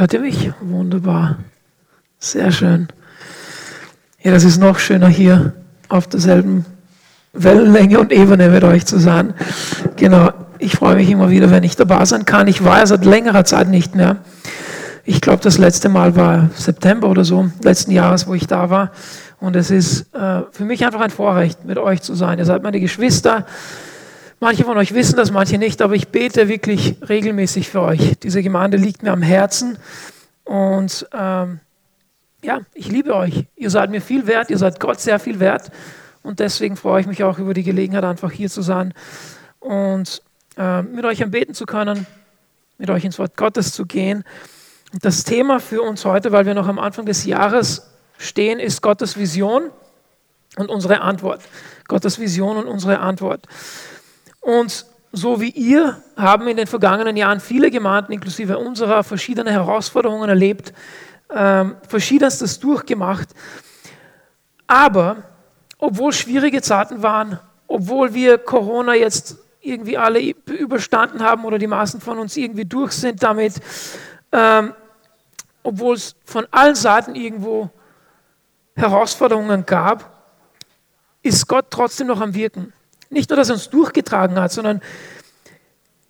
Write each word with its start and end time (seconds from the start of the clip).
Hört 0.00 0.14
ihr 0.14 0.20
mich? 0.20 0.50
Wunderbar. 0.62 1.36
Sehr 2.18 2.50
schön. 2.52 2.88
Ja, 4.22 4.30
das 4.30 4.44
ist 4.44 4.56
noch 4.56 4.78
schöner 4.78 5.08
hier 5.08 5.52
auf 5.90 6.06
derselben 6.06 6.64
Wellenlänge 7.34 8.00
und 8.00 8.10
Ebene 8.10 8.48
mit 8.48 8.64
euch 8.64 8.86
zu 8.86 8.98
sein. 8.98 9.34
Genau. 9.96 10.30
Ich 10.58 10.72
freue 10.76 10.94
mich 10.94 11.10
immer 11.10 11.28
wieder, 11.28 11.50
wenn 11.50 11.64
ich 11.64 11.76
dabei 11.76 12.02
sein 12.06 12.24
kann. 12.24 12.48
Ich 12.48 12.64
war 12.64 12.78
ja 12.78 12.86
seit 12.86 13.04
längerer 13.04 13.44
Zeit 13.44 13.68
nicht 13.68 13.94
mehr. 13.94 14.16
Ich 15.04 15.20
glaube, 15.20 15.42
das 15.42 15.58
letzte 15.58 15.90
Mal 15.90 16.16
war 16.16 16.48
September 16.54 17.10
oder 17.10 17.26
so, 17.26 17.50
letzten 17.62 17.90
Jahres, 17.90 18.26
wo 18.26 18.32
ich 18.32 18.46
da 18.46 18.70
war. 18.70 18.92
Und 19.38 19.54
es 19.54 19.70
ist 19.70 20.14
äh, 20.14 20.44
für 20.50 20.64
mich 20.64 20.86
einfach 20.86 21.02
ein 21.02 21.10
Vorrecht, 21.10 21.66
mit 21.66 21.76
euch 21.76 22.00
zu 22.00 22.14
sein. 22.14 22.38
Ihr 22.38 22.46
seid 22.46 22.62
meine 22.62 22.80
Geschwister. 22.80 23.44
Manche 24.42 24.64
von 24.64 24.78
euch 24.78 24.94
wissen 24.94 25.18
das, 25.18 25.30
manche 25.30 25.58
nicht, 25.58 25.82
aber 25.82 25.94
ich 25.94 26.08
bete 26.08 26.48
wirklich 26.48 26.96
regelmäßig 27.06 27.68
für 27.68 27.82
euch. 27.82 28.18
Diese 28.20 28.42
Gemeinde 28.42 28.78
liegt 28.78 29.02
mir 29.02 29.12
am 29.12 29.20
Herzen 29.20 29.76
und 30.44 31.06
ähm, 31.12 31.60
ja, 32.42 32.60
ich 32.72 32.88
liebe 32.88 33.14
euch. 33.14 33.44
Ihr 33.54 33.68
seid 33.68 33.90
mir 33.90 34.00
viel 34.00 34.26
wert, 34.26 34.48
ihr 34.48 34.56
seid 34.56 34.80
Gott 34.80 34.98
sehr 34.98 35.18
viel 35.18 35.40
wert 35.40 35.70
und 36.22 36.40
deswegen 36.40 36.76
freue 36.76 37.02
ich 37.02 37.06
mich 37.06 37.22
auch 37.22 37.38
über 37.38 37.52
die 37.52 37.64
Gelegenheit, 37.64 38.02
einfach 38.02 38.32
hier 38.32 38.48
zu 38.48 38.62
sein 38.62 38.94
und 39.58 40.22
äh, 40.56 40.80
mit 40.80 41.04
euch 41.04 41.22
am 41.22 41.30
Beten 41.30 41.52
zu 41.52 41.66
können, 41.66 42.06
mit 42.78 42.88
euch 42.88 43.04
ins 43.04 43.18
Wort 43.18 43.36
Gottes 43.36 43.74
zu 43.74 43.84
gehen. 43.84 44.24
Und 44.94 45.04
das 45.04 45.24
Thema 45.24 45.60
für 45.60 45.82
uns 45.82 46.06
heute, 46.06 46.32
weil 46.32 46.46
wir 46.46 46.54
noch 46.54 46.66
am 46.66 46.78
Anfang 46.78 47.04
des 47.04 47.26
Jahres 47.26 47.90
stehen, 48.16 48.58
ist 48.58 48.80
Gottes 48.80 49.18
Vision 49.18 49.64
und 50.56 50.70
unsere 50.70 51.02
Antwort. 51.02 51.42
Gottes 51.88 52.18
Vision 52.18 52.56
und 52.56 52.68
unsere 52.68 53.00
Antwort. 53.00 53.46
Und 54.40 54.86
so 55.12 55.40
wie 55.40 55.50
ihr 55.50 56.02
haben 56.16 56.48
in 56.48 56.56
den 56.56 56.66
vergangenen 56.66 57.16
Jahren 57.16 57.40
viele 57.40 57.70
Gemeinden, 57.70 58.12
inklusive 58.12 58.58
unserer, 58.58 59.02
verschiedene 59.04 59.50
Herausforderungen 59.50 60.28
erlebt, 60.28 60.72
ähm, 61.30 61.76
verschiedenstes 61.88 62.60
durchgemacht. 62.60 63.28
Aber 64.66 65.24
obwohl 65.78 66.12
schwierige 66.12 66.62
Zeiten 66.62 67.02
waren, 67.02 67.38
obwohl 67.66 68.14
wir 68.14 68.38
Corona 68.38 68.94
jetzt 68.94 69.38
irgendwie 69.60 69.98
alle 69.98 70.20
überstanden 70.20 71.22
haben 71.22 71.44
oder 71.44 71.58
die 71.58 71.66
meisten 71.66 72.00
von 72.00 72.18
uns 72.18 72.36
irgendwie 72.36 72.64
durch 72.64 72.92
sind 72.92 73.22
damit, 73.22 73.54
ähm, 74.32 74.74
obwohl 75.62 75.96
es 75.96 76.16
von 76.24 76.46
allen 76.50 76.74
Seiten 76.74 77.14
irgendwo 77.14 77.70
Herausforderungen 78.74 79.66
gab, 79.66 80.24
ist 81.22 81.46
Gott 81.46 81.66
trotzdem 81.70 82.06
noch 82.06 82.20
am 82.20 82.34
Wirken. 82.34 82.72
Nicht 83.10 83.28
nur, 83.28 83.36
dass 83.36 83.50
er 83.50 83.56
uns 83.56 83.68
durchgetragen 83.68 84.40
hat, 84.40 84.52
sondern 84.52 84.80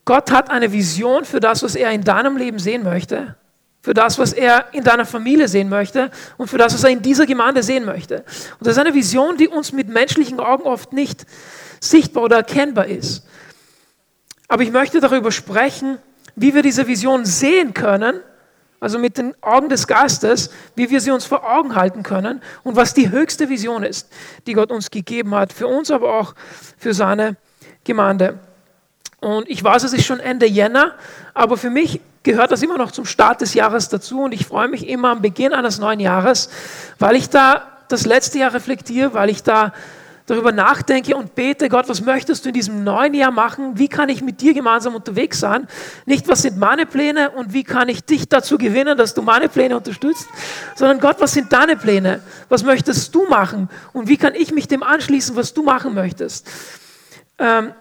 Gott 0.05 0.31
hat 0.31 0.51
eine 0.51 0.73
Vision 0.73 1.25
für 1.25 1.41
das, 1.41 1.63
was 1.63 1.75
er 1.75 1.91
in 1.91 2.05
deinem 2.05 2.37
Leben 2.37 2.59
sehen 2.59 2.83
möchte, 2.83 3.37
für 3.83 3.95
das, 3.95 4.19
was 4.19 4.33
er 4.33 4.67
in 4.73 4.85
deiner 4.85 5.07
Familie 5.07 5.49
sehen 5.49 5.69
möchte 5.69 6.11
und 6.37 6.49
für 6.49 6.59
das, 6.59 6.75
was 6.75 6.85
er 6.85 6.91
in 6.91 7.01
dieser 7.01 7.27
Gemeinde 7.27 7.63
sehen 7.63 7.85
möchte. 7.85 8.25
Und 8.59 8.67
das 8.67 8.73
ist 8.75 8.79
eine 8.79 8.95
Vision, 8.95 9.39
die 9.39 9.49
uns 9.49 9.73
mit 9.73 9.89
menschlichen 9.89 10.41
Augen 10.41 10.65
oft 10.65 10.93
nicht 10.93 11.25
sichtbar 11.81 12.25
oder 12.25 12.37
erkennbar 12.37 12.87
ist. 12.87 13.25
Aber 14.49 14.63
ich 14.63 14.71
möchte 14.71 15.01
darüber 15.01 15.33
sprechen, 15.33 15.99
wie 16.37 16.55
wir 16.55 16.63
diese 16.63 16.87
Vision 16.87 17.25
sehen 17.25 17.73
können 17.73 18.21
also 18.81 18.99
mit 18.99 19.19
den 19.19 19.35
Augen 19.43 19.69
des 19.69 19.87
Geistes, 19.87 20.51
wie 20.75 20.91
wir 20.91 21.01
sie 21.01 21.11
uns 21.11 21.27
vor 21.27 21.49
Augen 21.49 21.77
halten 21.77 22.03
können 22.03 22.43
und 22.65 22.77
was 22.77 22.95
die 22.95 23.11
höchste 23.11 23.51
Vision 23.51 23.83
ist, 23.83 24.09
die 24.47 24.55
Gott 24.55 24.73
uns 24.73 24.91
gegeben 24.91 25.35
hat, 25.35 25.53
für 25.53 25.67
uns, 25.67 25.91
aber 25.91 26.15
auch 26.15 26.35
für 26.79 26.95
seine 26.95 27.37
Gemeinde. 27.85 28.39
Und 29.21 29.49
ich 29.51 29.63
weiß, 29.63 29.85
es 29.85 29.93
ist 29.93 30.07
schon 30.07 30.19
Ende 30.19 30.47
Jänner, 30.47 30.95
aber 31.35 31.59
für 31.59 31.69
mich 31.69 32.01
gehört 32.23 32.51
das 32.51 32.63
immer 32.63 32.79
noch 32.79 32.91
zum 32.91 33.05
Start 33.05 33.43
des 33.43 33.53
Jahres 33.53 33.91
dazu 33.91 34.23
und 34.23 34.33
ich 34.33 34.47
freue 34.47 34.69
mich 34.69 34.89
immer 34.89 35.11
am 35.11 35.21
Beginn 35.21 35.53
eines 35.53 35.79
neuen 35.79 36.01
Jahres, 36.01 36.49
weil 36.99 37.17
ich 37.17 37.29
da 37.29 37.67
das 37.89 38.07
letzte 38.07 38.39
Jahr 38.39 38.55
reflektiere, 38.55 39.13
weil 39.13 39.29
ich 39.29 39.43
da 39.43 39.73
darüber 40.31 40.53
nachdenke 40.53 41.17
und 41.17 41.35
bete, 41.35 41.69
Gott, 41.69 41.89
was 41.89 42.03
möchtest 42.03 42.45
du 42.45 42.51
in 42.51 42.55
diesem 42.55 42.85
neuen 42.85 43.15
Jahr 43.15 43.33
machen? 43.33 43.79
Wie 43.79 43.89
kann 43.89 44.09
ich 44.09 44.23
mit 44.23 44.41
dir 44.41 44.55
gemeinsam 44.55 44.95
unterwegs 44.95 45.41
sein? 45.41 45.67
Nicht, 46.07 46.29
was 46.29 46.43
sind 46.43 46.57
meine 46.57 46.87
Pläne 46.87 47.31
und 47.31 47.53
wie 47.53 47.65
kann 47.65 47.89
ich 47.89 48.05
dich 48.05 48.29
dazu 48.29 48.57
gewinnen, 48.57 48.97
dass 48.97 49.13
du 49.13 49.23
meine 49.23 49.49
Pläne 49.49 49.77
unterstützt, 49.77 50.29
sondern 50.77 51.01
Gott, 51.01 51.17
was 51.19 51.33
sind 51.33 51.53
deine 51.53 51.77
Pläne? 51.77 52.23
Was 52.49 52.63
möchtest 52.63 53.13
du 53.13 53.27
machen? 53.27 53.69
Und 53.93 54.09
wie 54.09 54.17
kann 54.17 54.35
ich 54.37 54.53
mich 54.53 54.69
dem 54.69 54.85
anschließen, 54.85 55.35
was 55.35 55.53
du 55.53 55.65
machen 55.65 55.95
möchtest? 55.95 56.49
Ähm, 57.39 57.73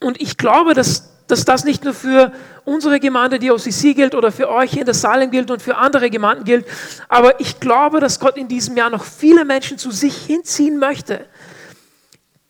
und 0.00 0.20
ich 0.20 0.38
glaube, 0.38 0.72
dass, 0.72 1.10
dass 1.26 1.44
das 1.44 1.64
nicht 1.64 1.84
nur 1.84 1.92
für 1.92 2.32
unsere 2.64 3.00
Gemeinde, 3.00 3.38
die 3.38 3.50
OCC 3.50 3.94
gilt, 3.94 4.14
oder 4.14 4.32
für 4.32 4.48
euch 4.48 4.70
hier 4.70 4.80
in 4.80 4.86
der 4.86 4.94
Salem 4.94 5.30
gilt 5.30 5.50
und 5.50 5.60
für 5.60 5.76
andere 5.76 6.08
Gemeinden 6.08 6.44
gilt, 6.44 6.66
aber 7.08 7.38
ich 7.38 7.60
glaube, 7.60 8.00
dass 8.00 8.18
Gott 8.18 8.38
in 8.38 8.48
diesem 8.48 8.78
Jahr 8.78 8.88
noch 8.88 9.04
viele 9.04 9.44
Menschen 9.44 9.76
zu 9.76 9.90
sich 9.90 10.16
hinziehen 10.16 10.78
möchte 10.78 11.26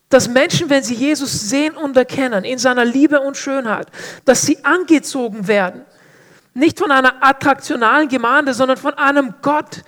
dass 0.09 0.29
Menschen, 0.29 0.71
wenn 0.71 0.83
sie 0.83 0.95
Jesus 0.95 1.49
sehen 1.49 1.77
und 1.77 1.97
erkennen, 1.97 2.45
in 2.45 2.59
seiner 2.59 2.85
Liebe 2.85 3.21
und 3.21 3.37
Schönheit, 3.37 3.89
dass 4.25 4.43
sie 4.43 4.65
angezogen 4.65 5.49
werden. 5.49 5.85
Nicht 6.55 6.79
von 6.79 6.91
einer 6.91 7.23
attraktionalen 7.23 8.09
Gemeinde, 8.09 8.55
sondern 8.55 8.77
von 8.77 8.95
einem 8.95 9.35
Gott, 9.43 9.83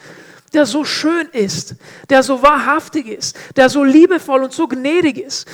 der 0.52 0.66
so 0.66 0.84
schön 0.84 1.28
ist, 1.28 1.76
der 2.10 2.22
so 2.22 2.42
wahrhaftig 2.42 3.06
ist, 3.06 3.36
der 3.56 3.68
so 3.68 3.84
liebevoll 3.84 4.42
und 4.42 4.52
so 4.52 4.66
gnädig 4.66 5.18
ist, 5.18 5.46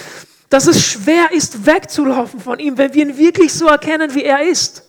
dass 0.49 0.67
es 0.67 0.85
schwer 0.85 1.33
ist, 1.33 1.67
wegzulaufen 1.67 2.41
von 2.41 2.59
ihm, 2.59 2.79
wenn 2.79 2.95
wir 2.95 3.03
ihn 3.07 3.19
wirklich 3.19 3.53
so 3.53 3.67
erkennen, 3.67 4.15
wie 4.15 4.25
er 4.25 4.43
ist. 4.43 4.85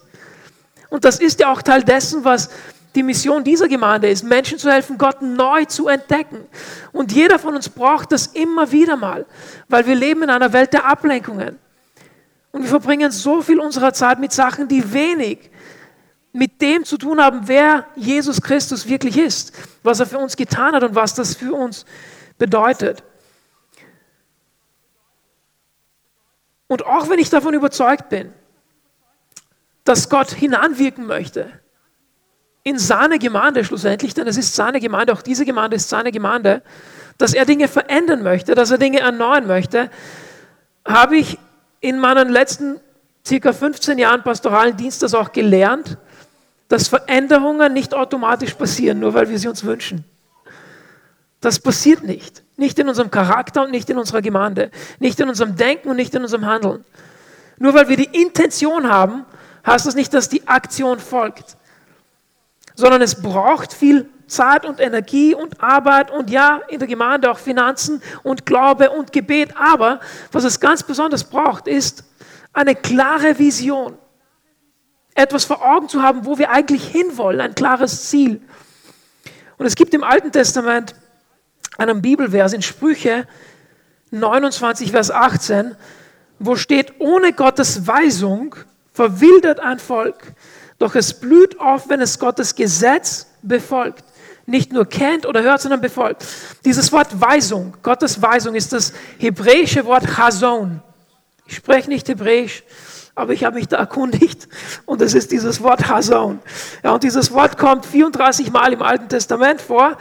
Und 0.90 1.06
das 1.06 1.20
ist 1.20 1.40
ja 1.40 1.52
auch 1.52 1.62
Teil 1.62 1.84
dessen, 1.84 2.24
was 2.24 2.50
die 2.96 3.04
Mission 3.04 3.44
dieser 3.44 3.68
Gemeinde 3.68 4.10
ist, 4.10 4.24
Menschen 4.24 4.58
zu 4.58 4.72
helfen, 4.72 4.98
Gott 4.98 5.22
neu 5.22 5.66
zu 5.66 5.88
entdecken. 5.88 6.46
Und 6.92 7.12
jeder 7.12 7.38
von 7.38 7.56
uns 7.56 7.70
braucht 7.70 8.12
das 8.12 8.28
immer 8.28 8.72
wieder 8.72 8.96
mal, 8.96 9.26
weil 9.68 9.86
wir 9.86 9.96
leben 9.96 10.24
in 10.24 10.30
einer 10.30 10.54
Welt 10.54 10.74
der 10.74 10.86
Ablenkungen. 10.86 11.60
Und 12.52 12.62
wir 12.62 12.70
verbringen 12.70 13.12
so 13.12 13.42
viel 13.42 13.60
unserer 13.60 13.94
Zeit 13.94 14.20
mit 14.20 14.32
Sachen, 14.32 14.68
die 14.68 14.94
wenig 14.94 15.52
mit 16.32 16.62
dem 16.62 16.84
zu 16.84 16.98
tun 16.98 17.22
haben, 17.22 17.42
wer 17.46 17.88
Jesus 17.96 18.42
Christus 18.42 18.88
wirklich 18.88 19.18
ist, 19.18 19.54
was 19.84 20.00
er 20.00 20.06
für 20.06 20.18
uns 20.18 20.36
getan 20.36 20.74
hat 20.76 20.84
und 20.84 20.96
was 20.96 21.14
das 21.14 21.36
für 21.36 21.54
uns 21.54 21.86
bedeutet. 22.38 23.04
Und 26.68 26.86
auch 26.86 27.10
wenn 27.10 27.20
ich 27.20 27.30
davon 27.30 27.54
überzeugt 27.54 28.10
bin, 28.10 28.34
dass 29.84 30.10
Gott 30.10 30.32
hinanwirken 30.32 31.06
möchte, 31.06 31.60
in 32.66 32.80
seine 32.80 33.20
Gemeinde 33.20 33.64
schlussendlich, 33.64 34.16
denn 34.16 34.28
es 34.28 34.38
ist 34.38 34.56
seine 34.56 34.80
Gemeinde, 34.80 35.14
auch 35.14 35.22
diese 35.22 35.46
Gemeinde 35.46 35.76
ist 35.76 35.88
seine 35.88 36.12
Gemeinde, 36.12 36.64
dass 37.20 37.36
er 37.36 37.46
Dinge 37.46 37.68
verändern 37.68 38.24
möchte, 38.24 38.56
dass 38.56 38.72
er 38.72 38.80
Dinge 38.80 39.00
erneuern 39.00 39.46
möchte, 39.46 39.92
habe 40.86 41.16
ich 41.16 41.38
in 41.80 42.00
meinen 42.00 42.28
letzten 42.28 42.80
circa 43.26 43.54
15 43.54 44.00
Jahren 44.00 44.24
pastoralen 44.24 44.76
Dienstes 44.76 45.14
auch 45.14 45.32
gelernt, 45.32 46.00
dass 46.68 46.88
Veränderungen 46.88 47.72
nicht 47.72 47.94
automatisch 47.94 48.56
passieren, 48.56 49.00
nur 49.00 49.14
weil 49.14 49.30
wir 49.30 49.38
sie 49.38 49.48
uns 49.48 49.64
wünschen. 49.64 50.04
Das 51.42 51.60
passiert 51.60 52.04
nicht. 52.04 52.44
Nicht 52.58 52.80
in 52.80 52.90
unserem 52.90 53.12
Charakter 53.12 53.64
und 53.64 53.70
nicht 53.70 53.92
in 53.92 54.00
unserer 54.00 54.24
Gemeinde. 54.24 54.72
Nicht 54.98 55.20
in 55.20 55.30
unserem 55.30 55.56
Denken 55.56 55.90
und 55.90 55.98
nicht 55.98 56.16
in 56.16 56.24
unserem 56.24 56.48
Handeln. 56.48 56.84
Nur 57.60 57.76
weil 57.76 57.90
wir 57.90 57.98
die 57.98 58.22
Intention 58.22 58.90
haben, 58.90 59.26
heißt 59.68 59.86
das 59.86 59.94
nicht, 59.94 60.16
dass 60.16 60.30
die 60.30 60.48
Aktion 60.48 61.00
folgt 61.00 61.58
sondern 62.76 63.02
es 63.02 63.22
braucht 63.22 63.74
viel 63.74 64.10
Zeit 64.28 64.66
und 64.66 64.80
Energie 64.80 65.36
und 65.36 65.62
Arbeit 65.62 66.12
und 66.12 66.30
ja, 66.30 66.62
in 66.68 66.80
der 66.80 66.88
Gemeinde 66.88 67.30
auch 67.30 67.38
Finanzen 67.40 68.02
und 68.24 68.46
Glaube 68.46 68.90
und 68.90 69.12
Gebet. 69.12 69.56
Aber 69.58 70.00
was 70.32 70.44
es 70.44 70.60
ganz 70.60 70.84
besonders 70.84 71.24
braucht, 71.24 71.68
ist 71.68 72.04
eine 72.54 72.76
klare 72.76 73.38
Vision. 73.38 73.98
Etwas 75.14 75.46
vor 75.46 75.66
Augen 75.66 75.88
zu 75.88 76.02
haben, 76.02 76.26
wo 76.26 76.38
wir 76.38 76.52
eigentlich 76.52 76.88
hinwollen, 76.88 77.40
ein 77.40 77.56
klares 77.56 78.10
Ziel. 78.10 78.42
Und 79.58 79.66
es 79.66 79.76
gibt 79.76 79.94
im 79.94 80.04
Alten 80.04 80.32
Testament 80.32 80.96
einen 81.78 82.02
Bibelvers 82.02 82.54
in 82.54 82.62
Sprüche 82.62 83.28
29, 84.12 84.92
Vers 84.92 85.12
18, 85.12 85.76
wo 86.40 86.56
steht, 86.56 86.94
ohne 87.00 87.34
Gottes 87.34 87.88
Weisung 87.88 88.56
verwildert 88.92 89.60
ein 89.60 89.80
Volk. 89.80 90.34
Doch 90.78 90.96
es 90.96 91.14
blüht 91.14 91.60
auf, 91.60 91.90
wenn 91.90 92.02
es 92.02 92.20
Gottes 92.20 92.56
Gesetz 92.56 93.28
befolgt. 93.42 94.04
Nicht 94.46 94.72
nur 94.74 94.86
kennt 94.86 95.26
oder 95.26 95.42
hört, 95.42 95.62
sondern 95.62 95.82
befolgt. 95.82 96.26
Dieses 96.66 96.92
Wort 96.92 97.20
Weisung, 97.20 97.76
Gottes 97.82 98.22
Weisung 98.22 98.54
ist 98.56 98.74
das 98.74 98.94
hebräische 99.18 99.86
Wort 99.86 100.06
Chazon. 100.06 100.82
Ich 101.48 101.56
spreche 101.56 101.90
nicht 101.90 102.08
Hebräisch, 102.08 102.64
aber 103.16 103.34
ich 103.34 103.44
habe 103.44 103.56
mich 103.56 103.68
da 103.68 103.78
erkundigt 103.78 104.48
und 104.86 105.02
es 105.02 105.14
ist 105.14 105.32
dieses 105.32 105.62
Wort 105.64 105.84
Chazon. 105.84 106.40
Ja, 106.84 106.92
und 106.92 107.04
dieses 107.04 107.32
Wort 107.32 107.58
kommt 107.58 107.86
34 107.86 108.52
Mal 108.52 108.74
im 108.74 108.82
Alten 108.82 109.10
Testament 109.10 109.62
vor. 109.62 109.98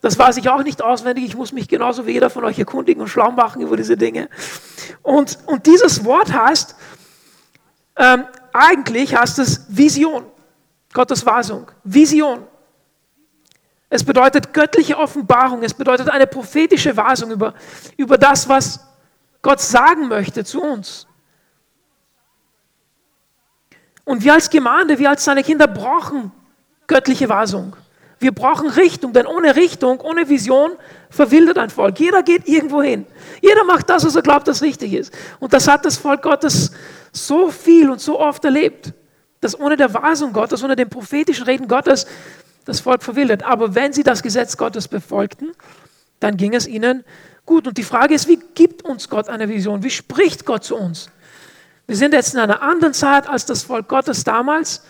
Das 0.00 0.18
weiß 0.18 0.36
ich 0.36 0.48
auch 0.48 0.62
nicht 0.64 0.82
auswendig. 0.82 1.24
Ich 1.24 1.36
muss 1.36 1.52
mich 1.52 1.68
genauso 1.68 2.06
wie 2.06 2.12
jeder 2.12 2.28
von 2.28 2.44
euch 2.44 2.58
erkundigen 2.58 3.00
und 3.00 3.08
schlau 3.08 3.30
machen 3.30 3.62
über 3.62 3.76
diese 3.76 3.96
Dinge. 3.96 4.28
Und, 5.00 5.38
und 5.46 5.66
dieses 5.66 6.04
Wort 6.04 6.32
heißt, 6.32 6.74
ähm, 7.96 8.24
eigentlich 8.52 9.14
heißt 9.14 9.38
es 9.38 9.66
Vision. 9.68 10.24
Gottes 10.92 11.24
Weisung, 11.24 11.70
Vision. 11.84 12.46
Es 13.88 14.04
bedeutet 14.04 14.52
göttliche 14.52 14.96
Offenbarung, 14.96 15.62
es 15.62 15.74
bedeutet 15.74 16.08
eine 16.08 16.26
prophetische 16.26 16.96
Weisung 16.96 17.30
über, 17.30 17.54
über 17.96 18.16
das, 18.16 18.48
was 18.48 18.80
Gott 19.42 19.60
sagen 19.60 20.08
möchte 20.08 20.44
zu 20.44 20.62
uns. 20.62 21.06
Und 24.04 24.24
wir 24.24 24.34
als 24.34 24.50
Gemeinde, 24.50 24.98
wir 24.98 25.10
als 25.10 25.24
seine 25.24 25.42
Kinder 25.42 25.66
brauchen 25.66 26.32
göttliche 26.86 27.28
Weisung. 27.28 27.76
Wir 28.18 28.32
brauchen 28.32 28.68
Richtung, 28.68 29.12
denn 29.12 29.26
ohne 29.26 29.56
Richtung, 29.56 30.00
ohne 30.00 30.28
Vision 30.28 30.72
verwildert 31.10 31.58
ein 31.58 31.70
Volk. 31.70 31.98
Jeder 31.98 32.22
geht 32.22 32.48
irgendwo 32.48 32.80
hin. 32.82 33.04
Jeder 33.40 33.64
macht 33.64 33.90
das, 33.90 34.04
was 34.04 34.14
er 34.14 34.22
glaubt, 34.22 34.46
das 34.46 34.62
richtig 34.62 34.92
ist. 34.92 35.12
Und 35.40 35.52
das 35.52 35.66
hat 35.66 35.84
das 35.84 35.96
Volk 35.96 36.22
Gottes 36.22 36.70
so 37.12 37.50
viel 37.50 37.90
und 37.90 38.00
so 38.00 38.18
oft 38.18 38.44
erlebt, 38.44 38.92
dass 39.40 39.58
ohne 39.58 39.76
der 39.76 39.92
Weisung 39.92 40.32
Gottes, 40.32 40.62
ohne 40.64 40.76
dem 40.76 40.88
prophetischen 40.88 41.44
Reden 41.44 41.68
Gottes 41.68 42.06
das 42.64 42.80
Volk 42.80 43.02
verwildert. 43.02 43.42
Aber 43.42 43.74
wenn 43.74 43.92
sie 43.92 44.02
das 44.02 44.22
Gesetz 44.22 44.56
Gottes 44.56 44.88
befolgten, 44.88 45.52
dann 46.20 46.36
ging 46.36 46.54
es 46.54 46.66
ihnen 46.66 47.04
gut. 47.44 47.66
Und 47.66 47.76
die 47.76 47.82
Frage 47.82 48.14
ist, 48.14 48.28
wie 48.28 48.38
gibt 48.54 48.84
uns 48.84 49.08
Gott 49.08 49.28
eine 49.28 49.48
Vision? 49.48 49.82
Wie 49.82 49.90
spricht 49.90 50.46
Gott 50.46 50.64
zu 50.64 50.76
uns? 50.76 51.08
Wir 51.86 51.96
sind 51.96 52.14
jetzt 52.14 52.34
in 52.34 52.40
einer 52.40 52.62
anderen 52.62 52.94
Zeit 52.94 53.28
als 53.28 53.44
das 53.44 53.64
Volk 53.64 53.88
Gottes 53.88 54.24
damals. 54.24 54.82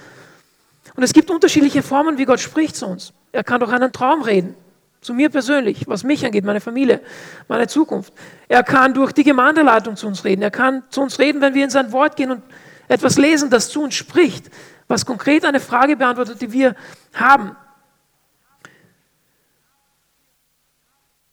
Und 0.95 1.03
es 1.03 1.13
gibt 1.13 1.31
unterschiedliche 1.31 1.83
Formen, 1.83 2.19
wie 2.19 2.27
Gott 2.27 2.41
spricht 2.41 2.77
zu 2.77 2.87
uns. 2.87 3.13
Er 3.33 3.43
kann 3.43 3.61
durch 3.61 3.73
einen 3.73 3.93
Traum 3.93 4.23
reden. 4.23 4.55
Zu 5.03 5.15
mir 5.15 5.31
persönlich, 5.31 5.89
was 5.89 6.05
mich 6.05 6.25
angeht, 6.25 6.45
meine 6.45 6.61
Familie, 6.61 7.01
meine 7.49 7.67
Zukunft. 7.67 8.13
Er 8.49 8.63
kann 8.63 8.95
durch 8.95 9.11
die 9.13 9.25
Gemeindeleitung 9.25 9.97
zu 9.97 10.07
uns 10.07 10.25
reden. 10.25 10.43
Er 10.43 10.53
kann 10.53 10.85
zu 10.91 11.03
uns 11.03 11.19
reden, 11.19 11.41
wenn 11.41 11.55
wir 11.55 11.65
in 11.65 11.71
sein 11.71 11.91
Wort 11.91 12.15
gehen 12.15 12.31
und 12.31 12.43
etwas 12.87 13.19
lesen, 13.19 13.51
das 13.51 13.69
zu 13.69 13.83
uns 13.83 13.97
spricht, 13.97 14.49
was 14.87 15.05
konkret 15.05 15.45
eine 15.45 15.59
Frage 15.59 15.97
beantwortet, 15.97 16.41
die 16.41 16.53
wir 16.53 16.77
haben. 17.13 17.57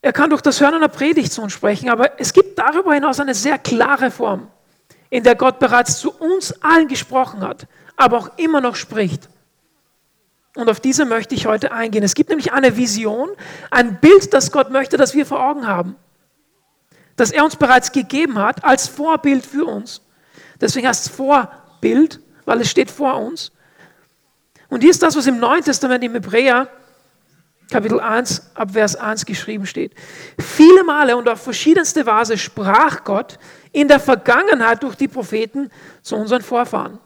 Er 0.01 0.13
kann 0.13 0.31
durch 0.31 0.41
das 0.41 0.59
Hören 0.59 0.75
einer 0.75 0.87
Predigt 0.87 1.31
zu 1.31 1.43
uns 1.43 1.53
sprechen, 1.53 1.89
aber 1.89 2.19
es 2.19 2.33
gibt 2.33 2.57
darüber 2.57 2.95
hinaus 2.95 3.19
eine 3.19 3.35
sehr 3.35 3.59
klare 3.59 4.09
Form, 4.09 4.47
in 5.11 5.23
der 5.23 5.35
Gott 5.35 5.59
bereits 5.59 5.99
zu 5.99 6.11
uns 6.11 6.53
allen 6.63 6.87
gesprochen 6.87 7.41
hat, 7.41 7.67
aber 7.95 8.17
auch 8.17 8.37
immer 8.37 8.61
noch 8.61 8.75
spricht. 8.75 9.29
Und 10.59 10.69
auf 10.69 10.81
diese 10.81 11.05
möchte 11.05 11.35
ich 11.35 11.45
heute 11.45 11.71
eingehen. 11.71 12.03
Es 12.03 12.15
gibt 12.15 12.29
nämlich 12.29 12.51
eine 12.51 12.75
Vision, 12.75 13.29
ein 13.71 14.01
Bild, 14.01 14.33
das 14.33 14.51
Gott 14.51 14.71
möchte, 14.71 14.97
dass 14.97 15.13
wir 15.13 15.25
vor 15.25 15.41
Augen 15.41 15.65
haben. 15.65 15.95
Das 17.15 17.31
er 17.31 17.45
uns 17.45 17.55
bereits 17.55 17.93
gegeben 17.93 18.37
hat 18.39 18.65
als 18.65 18.89
Vorbild 18.89 19.45
für 19.45 19.63
uns. 19.63 20.01
Deswegen 20.59 20.85
heißt 20.85 21.05
es 21.05 21.15
Vorbild, 21.15 22.19
weil 22.43 22.59
es 22.59 22.69
steht 22.69 22.91
vor 22.91 23.21
uns. 23.21 23.53
Und 24.67 24.81
hier 24.81 24.91
ist 24.91 25.01
das, 25.01 25.15
was 25.15 25.27
im 25.27 25.39
Neuen 25.39 25.63
Testament 25.63 26.03
im 26.03 26.11
Hebräer 26.11 26.67
Kapitel 27.71 28.01
1 28.01 28.51
ab 28.55 28.71
Vers 28.73 28.97
1 28.97 29.25
geschrieben 29.25 29.65
steht. 29.65 29.93
Viele 30.39 30.83
Male 30.83 31.15
und 31.15 31.29
auf 31.29 31.41
verschiedenste 31.41 32.05
Weise 32.05 32.37
sprach 32.37 33.05
Gott 33.05 33.39
in 33.71 33.87
der 33.87 34.01
Vergangenheit 34.01 34.83
durch 34.83 34.95
die 34.95 35.07
Propheten 35.07 35.69
zu 36.01 36.17
unseren 36.17 36.41
Vorfahren. 36.41 36.99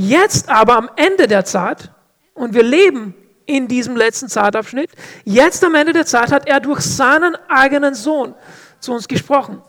Jetzt 0.00 0.48
aber 0.48 0.76
am 0.76 0.88
Ende 0.94 1.26
der 1.26 1.44
Zeit, 1.44 1.90
und 2.32 2.54
wir 2.54 2.62
leben 2.62 3.16
in 3.46 3.66
diesem 3.66 3.96
letzten 3.96 4.28
Zeitabschnitt, 4.28 4.90
jetzt 5.24 5.64
am 5.64 5.74
Ende 5.74 5.92
der 5.92 6.06
Zeit 6.06 6.30
hat 6.30 6.46
er 6.46 6.60
durch 6.60 6.82
seinen 6.82 7.34
eigenen 7.48 7.96
Sohn 7.96 8.36
zu 8.78 8.92
uns 8.92 9.08
gesprochen. 9.08 9.60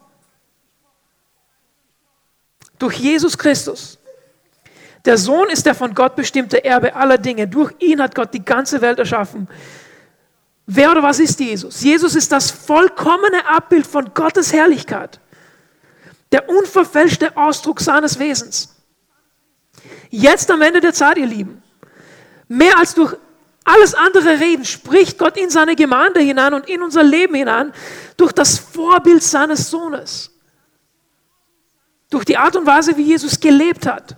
Durch 2.77 2.97
Jesus 2.97 3.39
Christus. 3.39 3.97
Der 5.03 5.17
Sohn 5.17 5.49
ist 5.49 5.65
der 5.65 5.73
von 5.73 5.95
Gott 5.95 6.15
bestimmte 6.15 6.63
Erbe 6.63 6.93
aller 6.93 7.17
Dinge. 7.17 7.47
Durch 7.47 7.73
ihn 7.79 7.99
hat 7.99 8.13
Gott 8.13 8.31
die 8.31 8.45
ganze 8.45 8.81
Welt 8.81 8.99
erschaffen. 8.99 9.47
Wer 10.67 10.91
oder 10.91 11.01
was 11.01 11.19
ist 11.19 11.39
Jesus? 11.39 11.81
Jesus 11.81 12.13
ist 12.13 12.31
das 12.31 12.51
vollkommene 12.51 13.47
Abbild 13.47 13.87
von 13.87 14.13
Gottes 14.13 14.53
Herrlichkeit. 14.53 15.19
Der 16.31 16.47
unverfälschte 16.47 17.35
Ausdruck 17.35 17.81
seines 17.81 18.19
Wesens. 18.19 18.75
Jetzt 20.09 20.49
am 20.51 20.61
Ende 20.61 20.81
der 20.81 20.93
Zeit, 20.93 21.17
ihr 21.17 21.25
Lieben, 21.25 21.61
mehr 22.47 22.77
als 22.77 22.95
durch 22.95 23.15
alles 23.63 23.93
andere 23.93 24.39
reden, 24.39 24.65
spricht 24.65 25.17
Gott 25.17 25.37
in 25.37 25.49
seine 25.49 25.75
Gemeinde 25.75 26.19
hinein 26.19 26.53
und 26.53 26.67
in 26.67 26.81
unser 26.81 27.03
Leben 27.03 27.35
hinein 27.35 27.71
durch 28.17 28.31
das 28.31 28.57
Vorbild 28.57 29.21
seines 29.21 29.69
Sohnes. 29.69 30.31
Durch 32.09 32.25
die 32.25 32.37
Art 32.37 32.55
und 32.55 32.65
Weise, 32.65 32.97
wie 32.97 33.03
Jesus 33.03 33.39
gelebt 33.39 33.85
hat, 33.85 34.17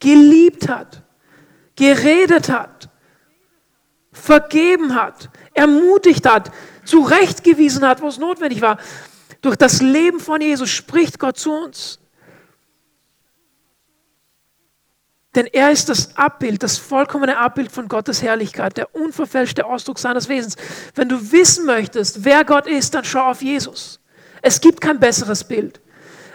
geliebt 0.00 0.68
hat, 0.68 1.02
geredet 1.76 2.48
hat, 2.48 2.88
vergeben 4.12 4.94
hat, 4.94 5.30
ermutigt 5.54 6.26
hat, 6.26 6.50
zurechtgewiesen 6.84 7.86
hat, 7.86 8.00
wo 8.00 8.08
es 8.08 8.18
notwendig 8.18 8.60
war. 8.60 8.78
Durch 9.42 9.56
das 9.56 9.80
Leben 9.80 10.18
von 10.18 10.40
Jesus 10.40 10.70
spricht 10.70 11.18
Gott 11.18 11.38
zu 11.38 11.52
uns. 11.52 12.00
Denn 15.36 15.46
er 15.46 15.70
ist 15.70 15.90
das 15.90 16.16
Abbild, 16.16 16.62
das 16.62 16.78
vollkommene 16.78 17.36
Abbild 17.36 17.70
von 17.70 17.88
Gottes 17.88 18.22
Herrlichkeit, 18.22 18.78
der 18.78 18.94
unverfälschte 18.94 19.66
Ausdruck 19.66 19.98
seines 19.98 20.30
Wesens. 20.30 20.56
Wenn 20.94 21.10
du 21.10 21.30
wissen 21.30 21.66
möchtest, 21.66 22.24
wer 22.24 22.44
Gott 22.44 22.66
ist, 22.66 22.94
dann 22.94 23.04
schau 23.04 23.30
auf 23.30 23.42
Jesus. 23.42 24.00
Es 24.40 24.60
gibt 24.62 24.80
kein 24.80 24.98
besseres 24.98 25.44
Bild. 25.44 25.80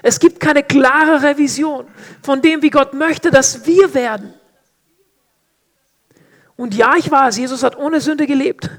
Es 0.03 0.19
gibt 0.19 0.39
keine 0.39 0.63
klarere 0.63 1.38
Vision 1.38 1.88
von 2.21 2.42
dem, 2.44 2.62
wie 2.62 2.69
Gott 2.69 2.94
möchte, 2.94 3.31
dass 3.31 3.65
wir 3.65 3.94
werden. 3.94 4.33
Und 6.56 6.75
ja, 6.75 6.95
ich 6.95 7.09
weiß, 7.09 7.38
Jesus 7.38 7.63
hat 7.63 7.75
ohne 7.77 8.01
Sünde 8.01 8.27
gelebt. 8.27 8.69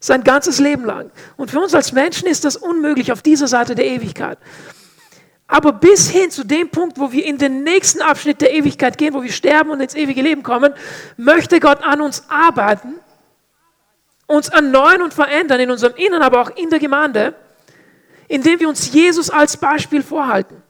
Sein 0.00 0.24
ganzes 0.24 0.58
Leben 0.58 0.84
lang. 0.84 1.12
Und 1.36 1.52
für 1.52 1.60
uns 1.60 1.72
als 1.72 1.92
Menschen 1.92 2.26
ist 2.26 2.44
das 2.44 2.56
unmöglich 2.56 3.12
auf 3.12 3.22
dieser 3.22 3.46
Seite 3.46 3.76
der 3.76 3.86
Ewigkeit. 3.86 4.38
Aber 5.46 5.72
bis 5.72 6.08
hin 6.08 6.30
zu 6.30 6.44
dem 6.44 6.70
Punkt, 6.70 6.98
wo 6.98 7.12
wir 7.12 7.24
in 7.24 7.36
den 7.36 7.62
nächsten 7.62 8.00
Abschnitt 8.00 8.40
der 8.40 8.52
Ewigkeit 8.52 8.96
gehen, 8.96 9.12
wo 9.12 9.22
wir 9.22 9.32
sterben 9.32 9.70
und 9.70 9.80
ins 9.80 9.94
ewige 9.94 10.22
Leben 10.22 10.42
kommen, 10.42 10.72
möchte 11.16 11.60
Gott 11.60 11.82
an 11.82 12.00
uns 12.00 12.28
arbeiten, 12.30 12.94
uns 14.26 14.48
erneuern 14.48 15.02
und 15.02 15.12
verändern 15.12 15.60
in 15.60 15.70
unserem 15.70 15.94
Inneren, 15.96 16.22
aber 16.22 16.40
auch 16.40 16.50
in 16.56 16.70
der 16.70 16.78
Gemeinde, 16.78 17.34
indem 18.26 18.58
wir 18.58 18.68
uns 18.68 18.90
Jesus 18.90 19.28
als 19.28 19.58
Beispiel 19.58 20.02
vorhalten. 20.02 20.62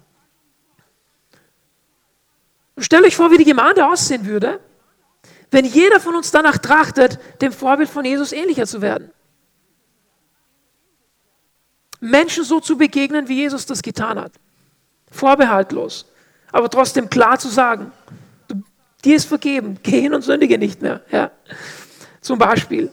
Und 2.75 2.83
stellt 2.83 3.05
euch 3.05 3.15
vor, 3.15 3.31
wie 3.31 3.39
die 3.39 3.45
Gemeinde 3.45 3.87
aussehen 3.87 4.27
würde, 4.27 4.59
wenn 5.53 5.65
jeder 5.65 6.01
von 6.01 6.17
uns 6.17 6.33
danach 6.33 6.59
trachtet, 6.59 7.21
dem 7.41 7.53
Vorbild 7.53 7.89
von 7.89 8.05
Jesus 8.05 8.33
ähnlicher 8.33 8.67
zu 8.67 8.83
werden. 8.83 9.13
Menschen 12.01 12.43
so 12.43 12.59
zu 12.59 12.77
begegnen, 12.77 13.29
wie 13.29 13.37
Jesus 13.37 13.67
das 13.67 13.81
getan 13.81 14.21
hat 14.21 14.33
vorbehaltlos, 15.15 16.07
aber 16.53 16.69
trotzdem 16.69 17.09
klar 17.09 17.39
zu 17.39 17.49
sagen, 17.49 17.93
du, 18.49 18.63
dir 19.05 19.17
ist 19.17 19.27
vergeben, 19.27 19.79
geh 19.83 20.01
hin 20.01 20.15
und 20.15 20.23
sündige 20.23 20.59
nicht 20.59 20.83
mehr. 20.83 21.01
Ja. 21.11 21.31
Zum 22.21 22.39
Beispiel. 22.39 22.91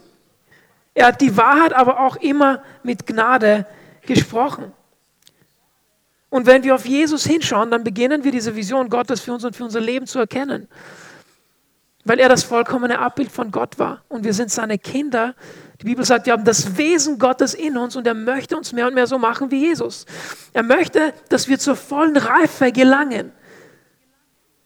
Er 0.94 1.06
hat 1.06 1.20
die 1.20 1.36
Wahrheit 1.36 1.72
aber 1.72 2.00
auch 2.00 2.16
immer 2.16 2.62
mit 2.82 3.06
Gnade 3.06 3.66
gesprochen. 4.02 4.72
Und 6.28 6.46
wenn 6.46 6.62
wir 6.64 6.74
auf 6.74 6.86
Jesus 6.86 7.24
hinschauen, 7.24 7.70
dann 7.70 7.84
beginnen 7.84 8.24
wir 8.24 8.32
diese 8.32 8.54
Vision 8.54 8.88
Gottes 8.88 9.20
für 9.20 9.32
uns 9.32 9.44
und 9.44 9.56
für 9.56 9.64
unser 9.64 9.80
Leben 9.80 10.06
zu 10.06 10.18
erkennen. 10.18 10.68
Weil 12.04 12.18
er 12.18 12.28
das 12.28 12.42
vollkommene 12.42 12.98
Abbild 12.98 13.30
von 13.30 13.50
Gott 13.50 13.78
war. 13.78 14.02
Und 14.08 14.24
wir 14.24 14.34
sind 14.34 14.50
seine 14.50 14.78
Kinder 14.78 15.34
die 15.82 15.86
Bibel 15.86 16.04
sagt, 16.04 16.26
wir 16.26 16.32
haben 16.32 16.44
das 16.44 16.76
Wesen 16.76 17.18
Gottes 17.18 17.54
in 17.54 17.76
uns 17.76 17.96
und 17.96 18.06
er 18.06 18.14
möchte 18.14 18.56
uns 18.56 18.72
mehr 18.72 18.86
und 18.86 18.94
mehr 18.94 19.08
so 19.08 19.18
machen 19.18 19.50
wie 19.50 19.66
Jesus. 19.66 20.06
Er 20.52 20.62
möchte, 20.62 21.12
dass 21.28 21.48
wir 21.48 21.58
zur 21.58 21.74
vollen 21.74 22.16
Reife 22.16 22.70
gelangen. 22.70 23.32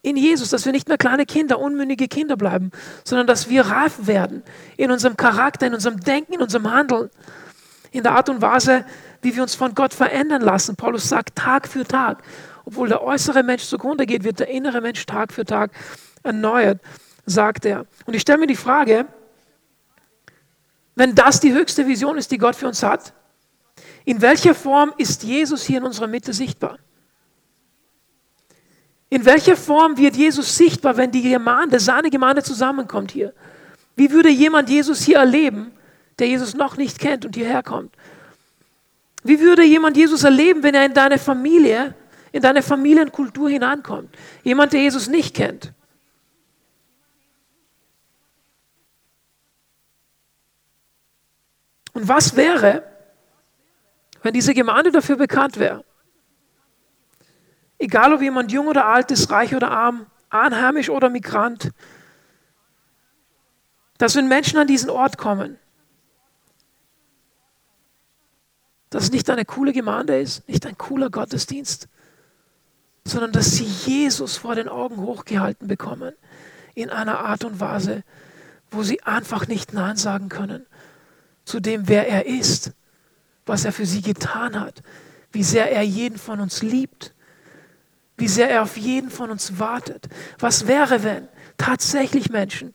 In 0.03 0.19
Jesus, 0.19 0.51
dass 0.51 0.67
wir 0.67 0.73
nicht 0.73 0.89
mehr 0.89 0.99
kleine 0.99 1.25
Kinder, 1.25 1.59
unmündige 1.59 2.07
Kinder 2.07 2.37
bleiben, 2.37 2.71
sondern 3.03 3.27
dass 3.27 3.49
wir 3.49 3.63
reif 3.63 4.07
werden 4.07 4.43
in 4.77 4.91
unserem 4.91 5.17
Charakter, 5.17 5.67
in 5.67 5.73
unserem 5.73 6.01
Denken, 6.01 6.35
in 6.35 6.43
unserem 6.43 6.71
Handeln, 6.71 7.09
in 7.93 8.03
der 8.03 8.13
Art 8.13 8.29
und 8.29 8.43
Weise, 8.43 8.85
wie 9.23 9.35
wir 9.35 9.43
uns 9.43 9.55
von 9.55 9.75
Gott 9.75 9.95
verändern 9.95 10.43
lassen. 10.43 10.77
Paulus 10.77 11.09
sagt 11.09 11.35
Tag 11.35 11.67
für 11.67 11.85
Tag. 11.85 12.23
Obwohl 12.67 12.91
der 12.91 13.03
äußere 13.03 13.43
Mensch 13.43 13.65
zugrunde 13.65 14.05
geht, 14.05 14.23
wird 14.23 14.41
der 14.41 14.49
innere 14.49 14.83
Mensch 14.83 15.07
Tag 15.07 15.33
für 15.33 15.47
Tag 15.47 15.71
erneuert, 16.23 16.79
sagt 17.25 17.65
er. 17.65 17.87
Und 18.05 18.13
ich 18.13 18.21
stelle 18.21 18.39
mir 18.39 18.47
die 18.47 18.55
Frage, 18.55 19.07
wenn 20.97 21.15
das 21.15 21.39
die 21.39 21.53
höchste 21.53 21.87
Vision 21.87 22.19
ist, 22.19 22.33
die 22.33 22.39
Gott 22.39 22.57
für 22.57 22.67
uns 22.67 22.83
hat, 22.83 23.13
in 24.05 24.21
welcher 24.23 24.55
Form 24.55 24.93
ist 24.97 25.23
Jesus 25.23 25.65
hier 25.65 25.79
in 25.79 25.85
unserer 25.85 26.07
Mitte 26.07 26.33
sichtbar? 26.33 26.79
In 29.09 29.25
welcher 29.25 29.57
Form 29.57 29.97
wird 29.97 30.17
Jesus 30.17 30.57
sichtbar, 30.57 30.97
wenn 30.97 31.13
die 31.13 31.23
Gemeinde, 31.23 31.79
seine 31.79 32.11
Gemeinde 32.11 32.43
zusammenkommt 32.43 33.13
hier? 33.13 33.33
Wie 33.95 34.11
würde 34.11 34.31
jemand 34.31 34.69
Jesus 34.69 35.03
hier 35.03 35.19
erleben, 35.19 35.73
der 36.19 36.29
Jesus 36.29 36.55
noch 36.55 36.77
nicht 36.77 36.99
kennt 36.99 37.25
und 37.25 37.37
hierher 37.37 37.63
kommt? 37.63 37.95
Wie 39.23 39.41
würde 39.41 39.65
jemand 39.65 39.97
Jesus 39.97 40.25
erleben, 40.25 40.63
wenn 40.63 40.75
er 40.75 40.87
in 40.87 40.95
deine 40.95 41.19
Familie, 41.19 41.95
in 42.33 42.43
deine 42.43 42.63
Familienkultur 42.63 43.51
hineinkommt? 43.51 44.09
Jemand, 44.45 44.73
der 44.73 44.81
Jesus 44.81 45.09
nicht 45.09 45.35
kennt. 45.35 45.73
Und 51.97 52.09
was 52.09 52.37
wäre, 52.37 52.83
wenn 54.21 54.35
diese 54.35 54.53
Gemeinde 54.53 54.93
dafür 54.93 55.17
bekannt 55.17 55.59
wäre? 55.59 55.83
Egal 57.79 58.13
ob 58.13 58.21
jemand 58.21 58.53
jung 58.53 58.67
oder 58.67 58.85
alt 58.85 59.11
ist, 59.11 59.31
reich 59.31 59.57
oder 59.57 59.71
arm, 59.71 60.05
einheimisch 60.29 60.91
oder 60.91 61.09
Migrant, 61.09 61.71
dass 63.97 64.15
wenn 64.15 64.29
Menschen 64.29 64.59
an 64.59 64.67
diesen 64.67 64.91
Ort 64.91 65.17
kommen, 65.17 65.59
dass 68.91 69.05
es 69.05 69.13
nicht 69.13 69.31
eine 69.31 69.47
coole 69.47 69.73
Gemeinde 69.73 70.21
ist, 70.21 70.47
nicht 70.51 70.67
ein 70.67 70.77
cooler 70.77 71.09
Gottesdienst, 71.09 71.89
sondern 73.07 73.33
dass 73.33 73.53
sie 73.53 73.65
Jesus 73.65 74.37
vor 74.37 74.55
den 74.55 74.69
Augen 74.69 74.99
hochgehalten 74.99 75.67
bekommen 75.67 76.15
in 76.75 76.91
einer 76.91 77.21
Art 77.21 77.43
und 77.45 77.59
Weise, 77.59 78.05
wo 78.71 78.83
sie 78.83 79.03
einfach 79.05 79.49
nicht 79.49 79.73
Nein 79.73 79.97
sagen 79.97 80.29
können 80.29 80.67
zu 81.47 81.61
dem, 81.61 81.89
wer 81.89 82.07
er 82.07 82.27
ist, 82.27 82.73
was 83.47 83.65
er 83.65 83.73
für 83.73 83.87
sie 83.87 84.03
getan 84.03 84.61
hat, 84.61 84.83
wie 85.33 85.45
sehr 85.45 85.73
er 85.73 85.83
jeden 85.83 86.19
von 86.19 86.41
uns 86.41 86.63
liebt, 86.63 87.15
wie 88.19 88.29
sehr 88.29 88.51
er 88.51 88.63
auf 88.63 88.77
jeden 88.77 89.11
von 89.11 89.31
uns 89.31 89.59
wartet. 89.59 90.09
Was 90.39 90.67
wäre, 90.67 91.03
wenn 91.05 91.29
tatsächlich 91.57 92.31
Menschen 92.31 92.75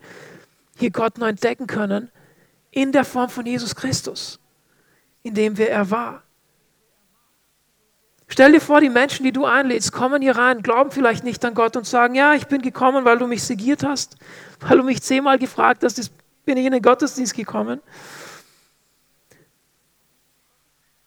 hier 0.78 0.90
Gott 0.90 1.18
neu 1.18 1.28
entdecken 1.28 1.68
können 1.68 2.10
in 2.72 2.92
der 2.92 3.06
Form 3.06 3.30
von 3.30 3.46
Jesus 3.46 3.76
Christus, 3.76 4.40
in 5.22 5.34
dem 5.34 5.58
wir 5.58 5.70
er 5.70 5.92
war? 5.92 6.24
Stell 8.30 8.54
dir 8.54 8.62
vor, 8.62 8.80
die 8.80 8.90
Menschen, 8.90 9.26
die 9.26 9.34
du 9.34 9.44
einlädst, 9.44 9.92
kommen 9.92 10.22
hier 10.22 10.38
rein, 10.38 10.62
glauben 10.62 10.92
vielleicht 10.92 11.26
nicht 11.26 11.44
an 11.44 11.54
Gott 11.54 11.76
und 11.76 11.86
sagen, 11.86 12.16
ja, 12.16 12.34
ich 12.34 12.48
bin 12.48 12.62
gekommen, 12.62 13.04
weil 13.04 13.18
du 13.18 13.28
mich 13.28 13.44
segiert 13.44 13.84
hast, 13.84 14.16
weil 14.62 14.78
du 14.78 14.84
mich 14.86 15.02
zehnmal 15.02 15.38
gefragt 15.38 15.84
hast, 15.84 16.00
bin 16.46 16.56
ich 16.56 16.66
in 16.66 16.72
den 16.72 16.82
Gottesdienst 16.82 17.36
gekommen. 17.36 17.82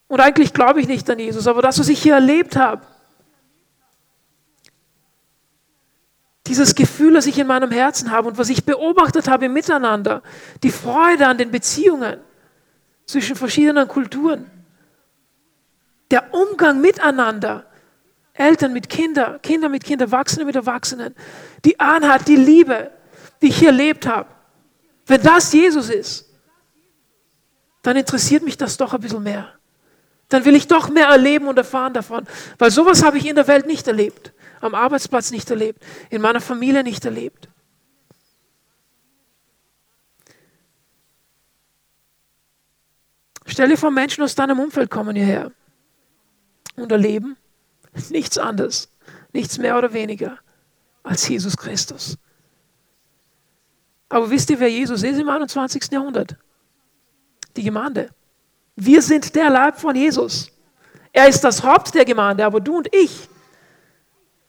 Und 0.09 0.21
eigentlich 0.21 0.53
glaube 0.53 0.81
ich 0.81 0.89
nicht 0.89 1.09
an 1.09 1.19
Jesus, 1.19 1.47
aber 1.47 1.63
das, 1.63 1.79
was 1.79 1.89
ich 1.89 2.03
hier 2.03 2.15
erlebt 2.15 2.57
habe, 2.57 2.87
dieses 6.47 6.75
Gefühl, 6.75 7.15
das 7.15 7.27
ich 7.27 7.39
in 7.39 7.47
meinem 7.47 7.71
Herzen 7.71 8.11
habe 8.11 8.29
und 8.29 8.39
was 8.39 8.51
ich 8.51 8.65
beobachtet 8.65 9.29
habe 9.29 9.47
im 9.47 9.55
Miteinander, 9.55 10.23
die 10.63 10.71
Freude 10.71 11.27
an 11.27 11.39
den 11.39 11.51
Beziehungen 11.51 12.19
zwischen 13.07 13.35
verschiedenen 13.35 13.89
Kulturen, 13.89 14.51
der 16.11 16.35
Umgang 16.35 16.81
miteinander, 16.81 17.67
Eltern 18.35 18.73
mit 18.73 18.89
Kindern, 18.89 19.41
Kinder 19.43 19.69
mit 19.69 19.85
Kindern, 19.85 20.09
Erwachsene 20.09 20.45
mit 20.45 20.57
Erwachsenen, 20.57 21.15
die 21.65 21.79
Einheit, 21.81 22.29
die 22.29 22.37
Liebe, 22.37 22.91
die 23.41 23.49
ich 23.49 23.59
hier 23.59 23.69
erlebt 23.69 24.07
habe, 24.07 24.29
wenn 25.07 25.23
das 25.23 25.53
Jesus 25.53 25.89
ist, 25.89 26.29
dann 27.83 27.97
interessiert 27.97 28.43
mich 28.43 28.57
das 28.57 28.77
doch 28.77 28.93
ein 28.93 29.01
bisschen 29.01 29.23
mehr. 29.23 29.53
Dann 30.35 30.45
will 30.45 30.57
ich 30.57 30.67
doch 30.67 30.89
mehr 30.89 31.07
erleben 31.07 31.47
und 31.47 31.57
erfahren 31.59 31.95
davon, 31.95 32.27
weil 32.59 32.73
sowas 32.73 33.05
habe 33.05 33.19
ich 33.19 33.25
in 33.25 33.37
der 33.37 33.47
Welt 33.47 33.69
nicht 33.69 33.87
erlebt, 33.87 34.33
am 34.61 34.75
Arbeitsplatz 34.75 35.31
nicht 35.31 35.49
erlebt, 35.49 35.81
in 36.11 36.21
meiner 36.21 36.41
Familie 36.41 36.83
nicht 36.83 37.05
erlebt. 37.05 37.49
Stell 43.47 43.69
dir 43.69 43.77
vor, 43.77 43.93
Menschen 43.93 44.25
aus 44.25 44.35
deinem 44.35 44.59
Umfeld 44.59 44.91
kommen 44.91 45.15
hierher 45.15 45.53
und 46.75 46.91
erleben 46.91 47.37
nichts 48.11 48.37
anderes, 48.37 48.91
nichts 49.33 49.59
mehr 49.59 49.79
oder 49.79 49.93
weniger 49.93 50.41
als 51.05 51.29
Jesus 51.29 51.57
Christus. 51.57 52.19
Aber 54.09 54.29
wisst 54.31 54.51
ihr, 54.51 54.59
wer 54.59 54.69
Jesus 54.69 55.05
ist 55.05 55.17
im 55.17 55.29
21. 55.29 55.93
Jahrhundert? 55.93 56.35
Die 57.57 57.63
Gemeinde. 57.63 58.11
Wir 58.77 59.03
sind 59.03 59.35
der 59.35 59.51
Leib 59.51 59.81
von 59.81 59.95
Jesus. 59.95 60.51
Er 61.13 61.29
ist 61.29 61.43
das 61.43 61.63
Haupt 61.63 61.95
der 61.95 62.05
Gemeinde, 62.05 62.45
aber 62.45 62.61
du 62.61 62.79
und 62.79 62.89
ich 62.95 63.29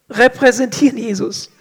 repräsentieren 0.10 0.98
Jesus 0.98 1.51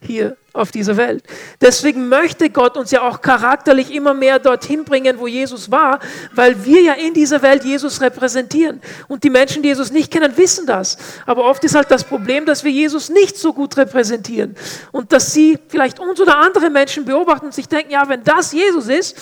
hier 0.00 0.36
auf 0.52 0.70
dieser 0.70 0.96
Welt. 0.96 1.24
Deswegen 1.60 2.08
möchte 2.08 2.50
Gott 2.50 2.76
uns 2.76 2.90
ja 2.90 3.02
auch 3.02 3.20
charakterlich 3.20 3.92
immer 3.92 4.14
mehr 4.14 4.38
dorthin 4.38 4.84
bringen, 4.84 5.18
wo 5.18 5.26
Jesus 5.26 5.70
war, 5.70 5.98
weil 6.32 6.64
wir 6.64 6.82
ja 6.82 6.92
in 6.92 7.14
dieser 7.14 7.42
Welt 7.42 7.64
Jesus 7.64 8.00
repräsentieren. 8.00 8.80
Und 9.08 9.24
die 9.24 9.30
Menschen, 9.30 9.62
die 9.62 9.68
Jesus 9.68 9.90
nicht 9.90 10.12
kennen, 10.12 10.36
wissen 10.36 10.66
das. 10.66 10.98
Aber 11.26 11.44
oft 11.44 11.64
ist 11.64 11.74
halt 11.74 11.90
das 11.90 12.04
Problem, 12.04 12.46
dass 12.46 12.64
wir 12.64 12.70
Jesus 12.70 13.08
nicht 13.08 13.36
so 13.36 13.52
gut 13.52 13.76
repräsentieren 13.76 14.56
und 14.92 15.12
dass 15.12 15.32
sie 15.32 15.58
vielleicht 15.68 15.98
uns 15.98 16.20
oder 16.20 16.38
andere 16.38 16.70
Menschen 16.70 17.04
beobachten 17.04 17.46
und 17.46 17.54
sich 17.54 17.68
denken, 17.68 17.90
ja, 17.90 18.08
wenn 18.08 18.22
das 18.22 18.52
Jesus 18.52 18.88
ist, 18.88 19.16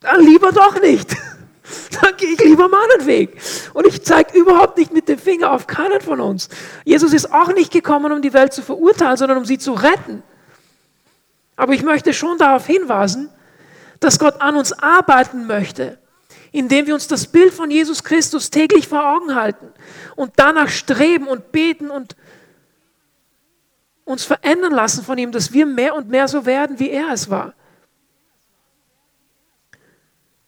dann 0.00 0.20
lieber 0.20 0.52
doch 0.52 0.80
nicht. 0.80 1.16
Dann 2.00 2.16
gehe 2.16 2.30
ich 2.30 2.40
lieber 2.40 2.68
meinen 2.68 3.06
Weg. 3.06 3.38
Und 3.74 3.86
ich 3.86 4.02
zeige 4.02 4.38
überhaupt 4.38 4.78
nicht 4.78 4.92
mit 4.92 5.06
dem 5.06 5.18
Finger 5.18 5.52
auf 5.52 5.66
keinen 5.66 6.00
von 6.00 6.20
uns. 6.20 6.48
Jesus 6.84 7.12
ist 7.12 7.30
auch 7.32 7.52
nicht 7.52 7.70
gekommen, 7.70 8.10
um 8.10 8.22
die 8.22 8.32
Welt 8.32 8.54
zu 8.54 8.62
verurteilen, 8.62 9.18
sondern 9.18 9.36
um 9.36 9.44
sie 9.44 9.58
zu 9.58 9.74
retten. 9.74 10.22
Aber 11.56 11.74
ich 11.74 11.82
möchte 11.82 12.14
schon 12.14 12.38
darauf 12.38 12.66
hinweisen, 12.66 13.28
dass 14.00 14.18
Gott 14.18 14.40
an 14.40 14.56
uns 14.56 14.72
arbeiten 14.72 15.46
möchte, 15.46 15.98
indem 16.52 16.86
wir 16.86 16.94
uns 16.94 17.08
das 17.08 17.26
Bild 17.26 17.52
von 17.52 17.70
Jesus 17.70 18.04
Christus 18.04 18.48
täglich 18.50 18.88
vor 18.88 19.16
Augen 19.16 19.34
halten 19.34 19.72
und 20.14 20.32
danach 20.36 20.68
streben 20.68 21.26
und 21.26 21.52
beten 21.52 21.90
und 21.90 22.16
uns 24.04 24.24
verändern 24.24 24.72
lassen 24.72 25.04
von 25.04 25.18
ihm, 25.18 25.32
dass 25.32 25.52
wir 25.52 25.66
mehr 25.66 25.94
und 25.94 26.08
mehr 26.08 26.28
so 26.28 26.46
werden, 26.46 26.78
wie 26.78 26.90
er 26.90 27.12
es 27.12 27.28
war. 27.28 27.52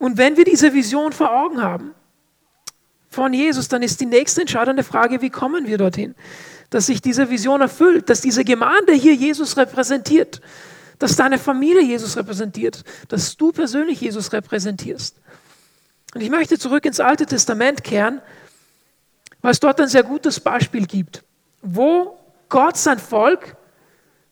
Und 0.01 0.17
wenn 0.17 0.39
wir 0.39 0.45
diese 0.47 0.73
Vision 0.73 1.13
vor 1.13 1.31
Augen 1.31 1.63
haben 1.63 1.95
von 3.11 3.35
Jesus, 3.35 3.69
dann 3.69 3.83
ist 3.83 4.01
die 4.01 4.07
nächste 4.07 4.41
entscheidende 4.41 4.83
Frage, 4.83 5.21
wie 5.21 5.29
kommen 5.29 5.67
wir 5.67 5.77
dorthin? 5.77 6.15
Dass 6.71 6.87
sich 6.87 7.03
diese 7.03 7.29
Vision 7.29 7.61
erfüllt, 7.61 8.09
dass 8.09 8.23
diese 8.23 8.43
Gemeinde 8.43 8.95
hier 8.95 9.15
Jesus 9.15 9.59
repräsentiert, 9.59 10.41
dass 10.99 11.17
deine 11.17 11.39
Familie 11.39 11.83
Jesus 11.83 12.17
repräsentiert, 12.17 12.83
dass 13.09 13.37
du 13.37 13.53
persönlich 13.53 14.01
Jesus 14.01 14.33
repräsentierst. 14.33 15.17
Und 16.15 16.23
ich 16.23 16.31
möchte 16.31 16.59
zurück 16.59 16.87
ins 16.87 16.99
Alte 16.99 17.27
Testament 17.27 17.85
kehren, 17.85 18.23
weil 19.43 19.53
es 19.53 19.61
dort 19.61 19.83
ein 19.83 19.89
sehr 19.89 20.03
gutes 20.03 20.41
Beispiel 20.41 20.87
gibt, 20.87 21.25
wo 21.61 22.19
Gott 22.49 22.79
sein 22.79 22.99
Volk, 22.99 23.55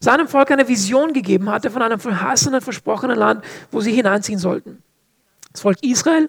seinem 0.00 0.28
Volk 0.28 0.50
eine 0.50 0.66
Vision 0.66 1.12
gegeben 1.12 1.50
hatte 1.50 1.70
von 1.70 1.82
einem 1.82 2.00
verheißenen, 2.00 2.62
versprochenen 2.62 3.18
Land, 3.18 3.44
wo 3.70 3.82
sie 3.82 3.92
hineinziehen 3.92 4.38
sollten. 4.38 4.82
Das 5.52 5.62
Volk 5.62 5.78
Israel 5.82 6.28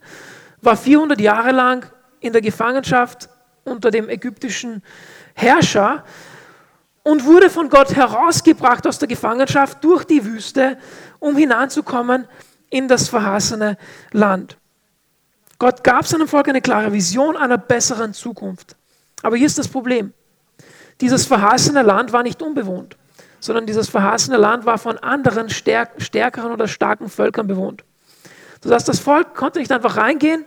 war 0.62 0.76
400 0.76 1.20
Jahre 1.20 1.52
lang 1.52 1.86
in 2.20 2.34
der 2.34 2.42
Gefangenschaft 2.42 3.30
unter 3.64 3.92
dem 3.92 4.10
ägyptischen 4.10 4.84
Herrscher 5.34 6.04
und 7.04 7.26
wurde 7.26 7.50
von 7.50 7.70
Gott 7.70 7.96
herausgebracht 7.96 8.86
aus 8.86 9.00
der 9.00 9.08
Gefangenschaft 9.08 9.84
durch 9.84 10.04
die 10.04 10.26
Wüste, 10.26 10.78
um 11.20 11.38
hineinzukommen 11.38 12.28
in 12.70 12.88
das 12.88 13.10
verheißene 13.10 13.78
Land. 14.12 14.58
Gott 15.58 15.84
gab 15.84 16.06
seinem 16.06 16.28
Volk 16.28 16.48
eine 16.48 16.62
klare 16.62 16.94
Vision 16.94 17.36
einer 17.36 17.58
besseren 17.58 18.14
Zukunft. 18.14 18.76
Aber 19.22 19.36
hier 19.36 19.48
ist 19.48 19.58
das 19.58 19.68
Problem. 19.68 20.14
Dieses 21.02 21.26
verheißene 21.26 21.82
Land 21.82 22.14
war 22.14 22.24
nicht 22.24 22.42
unbewohnt, 22.42 22.98
sondern 23.40 23.66
dieses 23.66 23.90
verheißene 23.90 24.38
Land 24.38 24.66
war 24.66 24.78
von 24.78 24.98
anderen 24.98 25.50
stärkeren 25.50 26.52
oder 26.52 26.68
starken 26.68 27.10
Völkern 27.10 27.48
bewohnt. 27.48 27.84
Das 28.62 28.72
heißt, 28.72 28.88
das 28.88 29.00
Volk 29.00 29.36
konnte 29.36 29.60
nicht 29.60 29.72
einfach 29.72 29.98
reingehen, 29.98 30.46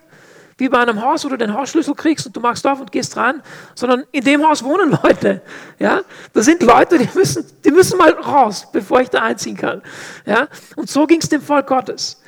wie 0.59 0.69
bei 0.69 0.79
einem 0.79 1.03
Haus, 1.03 1.25
wo 1.25 1.29
du 1.29 1.37
den 1.37 1.55
Hausschlüssel 1.55 1.95
kriegst 1.95 2.27
und 2.27 2.37
du 2.37 2.41
machst 2.41 2.67
auf 2.67 2.81
und 2.81 2.93
gehst 2.93 3.17
rein, 3.17 3.43
sondern 3.75 4.05
in 4.13 4.23
dem 4.23 4.47
Haus 4.47 4.63
wohnen 4.63 4.91
Leute. 5.03 5.43
Ja? 5.79 6.03
Da 6.33 6.43
sind 6.43 6.63
Leute, 6.63 6.99
die 6.99 7.09
müssen, 7.15 7.45
die 7.65 7.71
müssen 7.71 7.99
mal 7.99 8.13
raus, 8.13 8.69
bevor 8.71 9.01
ich 9.01 9.11
da 9.11 9.23
einziehen 9.23 9.57
kann. 9.57 9.83
Ja? 10.27 10.49
Und 10.77 10.89
so 10.89 11.07
ging 11.07 11.21
es 11.21 11.29
dem 11.29 11.43
Volk 11.43 11.67
Gottes. 11.67 12.23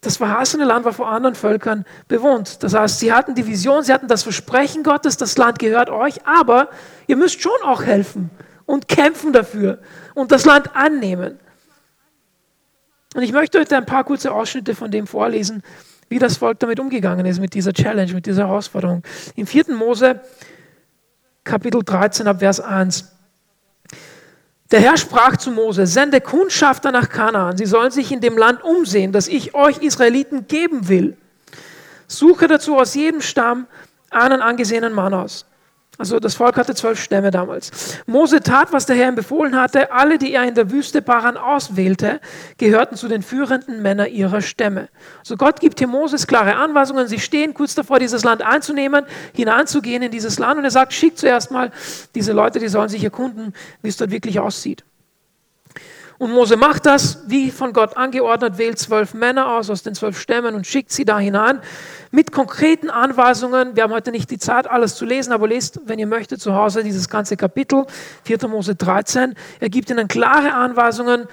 Das 0.00 0.18
verheißene 0.18 0.64
Land 0.64 0.84
war 0.84 0.92
vor 0.92 1.08
anderen 1.08 1.34
Völkern 1.34 1.84
bewohnt. 2.08 2.62
Das 2.62 2.74
heißt, 2.74 2.98
sie 2.98 3.12
hatten 3.12 3.34
die 3.34 3.46
Vision, 3.46 3.82
sie 3.82 3.92
hatten 3.92 4.08
das 4.08 4.22
Versprechen 4.22 4.82
Gottes, 4.82 5.16
das 5.16 5.38
Land 5.38 5.58
gehört 5.58 5.88
euch, 5.88 6.26
aber 6.26 6.68
ihr 7.06 7.16
müsst 7.16 7.40
schon 7.40 7.52
auch 7.64 7.82
helfen 7.82 8.30
und 8.66 8.88
kämpfen 8.88 9.32
dafür 9.32 9.78
und 10.14 10.30
das 10.30 10.44
Land 10.44 10.74
annehmen. 10.76 11.38
Und 13.14 13.22
ich 13.22 13.32
möchte 13.32 13.60
heute 13.60 13.76
ein 13.76 13.86
paar 13.86 14.04
kurze 14.04 14.32
Ausschnitte 14.32 14.74
von 14.74 14.90
dem 14.90 15.06
vorlesen, 15.06 15.62
wie 16.08 16.18
das 16.18 16.36
Volk 16.36 16.58
damit 16.58 16.80
umgegangen 16.80 17.24
ist, 17.24 17.40
mit 17.40 17.54
dieser 17.54 17.72
Challenge, 17.72 18.12
mit 18.12 18.26
dieser 18.26 18.48
Herausforderung. 18.48 19.02
Im 19.36 19.46
4. 19.46 19.72
Mose, 19.74 20.20
Kapitel 21.44 21.82
13, 21.82 22.26
ab 22.26 22.40
Vers 22.40 22.60
1. 22.60 23.10
Der 24.70 24.80
Herr 24.80 24.96
sprach 24.96 25.36
zu 25.36 25.52
Mose, 25.52 25.86
sende 25.86 26.20
Kundschafter 26.20 26.90
nach 26.90 27.08
Kanaan, 27.08 27.56
sie 27.56 27.66
sollen 27.66 27.92
sich 27.92 28.10
in 28.10 28.20
dem 28.20 28.36
Land 28.36 28.64
umsehen, 28.64 29.12
das 29.12 29.28
ich 29.28 29.54
euch 29.54 29.78
Israeliten 29.78 30.48
geben 30.48 30.88
will. 30.88 31.16
Suche 32.08 32.48
dazu 32.48 32.76
aus 32.76 32.94
jedem 32.94 33.20
Stamm 33.20 33.66
einen 34.10 34.40
angesehenen 34.40 34.92
Mann 34.92 35.14
aus. 35.14 35.46
Also 35.96 36.18
das 36.18 36.34
Volk 36.34 36.56
hatte 36.56 36.74
zwölf 36.74 37.00
Stämme 37.00 37.30
damals. 37.30 38.00
Mose 38.06 38.40
tat, 38.40 38.72
was 38.72 38.86
der 38.86 38.96
Herr 38.96 39.08
ihm 39.08 39.14
befohlen 39.14 39.54
hatte. 39.54 39.92
Alle, 39.92 40.18
die 40.18 40.32
er 40.32 40.42
in 40.42 40.54
der 40.54 40.70
Wüste 40.70 41.02
Paran 41.02 41.36
auswählte, 41.36 42.20
gehörten 42.58 42.96
zu 42.96 43.06
den 43.06 43.22
führenden 43.22 43.80
Männern 43.80 44.08
ihrer 44.08 44.40
Stämme. 44.40 44.88
Also 45.20 45.36
Gott 45.36 45.60
gibt 45.60 45.78
hier 45.78 45.86
Moses 45.86 46.26
klare 46.26 46.56
Anweisungen. 46.56 47.06
Sie 47.06 47.20
stehen 47.20 47.54
kurz 47.54 47.76
davor, 47.76 48.00
dieses 48.00 48.24
Land 48.24 48.42
einzunehmen, 48.42 49.04
hineinzugehen 49.34 50.02
in 50.02 50.10
dieses 50.10 50.38
Land. 50.40 50.58
Und 50.58 50.64
er 50.64 50.72
sagt, 50.72 50.92
schickt 50.92 51.18
zuerst 51.18 51.52
mal 51.52 51.70
diese 52.14 52.32
Leute, 52.32 52.58
die 52.58 52.68
sollen 52.68 52.88
sich 52.88 53.04
erkunden, 53.04 53.52
wie 53.82 53.88
es 53.88 53.96
dort 53.96 54.10
wirklich 54.10 54.40
aussieht. 54.40 54.84
Und 56.24 56.32
Mose 56.32 56.56
macht 56.56 56.86
das, 56.86 57.18
wie 57.26 57.50
von 57.50 57.74
Gott 57.74 57.98
angeordnet, 57.98 58.56
wählt 58.56 58.78
zwölf 58.78 59.12
Männer 59.12 59.46
aus 59.58 59.68
aus 59.68 59.82
den 59.82 59.94
zwölf 59.94 60.18
Stämmen 60.18 60.54
und 60.54 60.66
schickt 60.66 60.90
sie 60.90 61.04
da 61.04 61.18
hinein 61.18 61.60
mit 62.12 62.32
konkreten 62.32 62.88
Anweisungen. 62.88 63.76
Wir 63.76 63.82
haben 63.82 63.92
heute 63.92 64.10
nicht 64.10 64.30
die 64.30 64.38
Zeit, 64.38 64.66
alles 64.66 64.94
zu 64.94 65.04
lesen, 65.04 65.34
aber 65.34 65.48
lest, 65.48 65.80
wenn 65.84 65.98
ihr 65.98 66.06
möchtet, 66.06 66.40
zu 66.40 66.54
Hause 66.54 66.82
dieses 66.82 67.10
ganze 67.10 67.36
Kapitel, 67.36 67.84
4. 68.22 68.48
Mose 68.48 68.74
13. 68.74 69.34
Er 69.60 69.68
gibt 69.68 69.90
ihnen 69.90 70.08
klare 70.08 70.54
Anweisungen, 70.54 71.28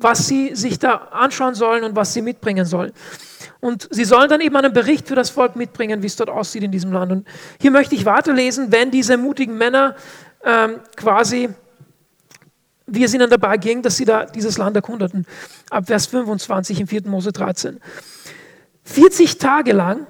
was 0.00 0.26
sie 0.26 0.56
sich 0.56 0.80
da 0.80 0.94
anschauen 1.12 1.54
sollen 1.54 1.84
und 1.84 1.94
was 1.94 2.12
sie 2.12 2.20
mitbringen 2.20 2.66
sollen. 2.66 2.90
Und 3.60 3.86
sie 3.92 4.04
sollen 4.04 4.28
dann 4.28 4.40
eben 4.40 4.56
einen 4.56 4.72
Bericht 4.72 5.06
für 5.06 5.14
das 5.14 5.30
Volk 5.30 5.54
mitbringen, 5.54 6.02
wie 6.02 6.08
es 6.08 6.16
dort 6.16 6.30
aussieht 6.30 6.64
in 6.64 6.72
diesem 6.72 6.92
Land. 6.92 7.12
Und 7.12 7.28
hier 7.60 7.70
möchte 7.70 7.94
ich 7.94 8.06
weiterlesen, 8.06 8.72
wenn 8.72 8.90
diese 8.90 9.16
mutigen 9.18 9.56
Männer 9.56 9.94
ähm, 10.44 10.80
quasi 10.96 11.50
wie 12.94 13.04
es 13.04 13.14
ihnen 13.14 13.30
dabei 13.30 13.56
ging, 13.56 13.82
dass 13.82 13.96
sie 13.96 14.04
da 14.04 14.26
dieses 14.26 14.58
Land 14.58 14.76
erkundeten. 14.76 15.26
Ab 15.70 15.86
Vers 15.86 16.06
25 16.06 16.80
im 16.80 16.86
4. 16.86 17.02
Mose 17.06 17.32
13. 17.32 17.80
40 18.84 19.38
Tage 19.38 19.72
lang 19.72 20.06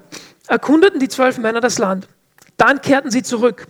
erkundeten 0.47 0.99
die 0.99 1.07
zwölf 1.07 1.37
Männer 1.37 1.61
das 1.61 1.77
Land. 1.77 2.07
Dann 2.57 2.81
kehrten 2.81 3.09
sie 3.09 3.23
zurück. 3.23 3.67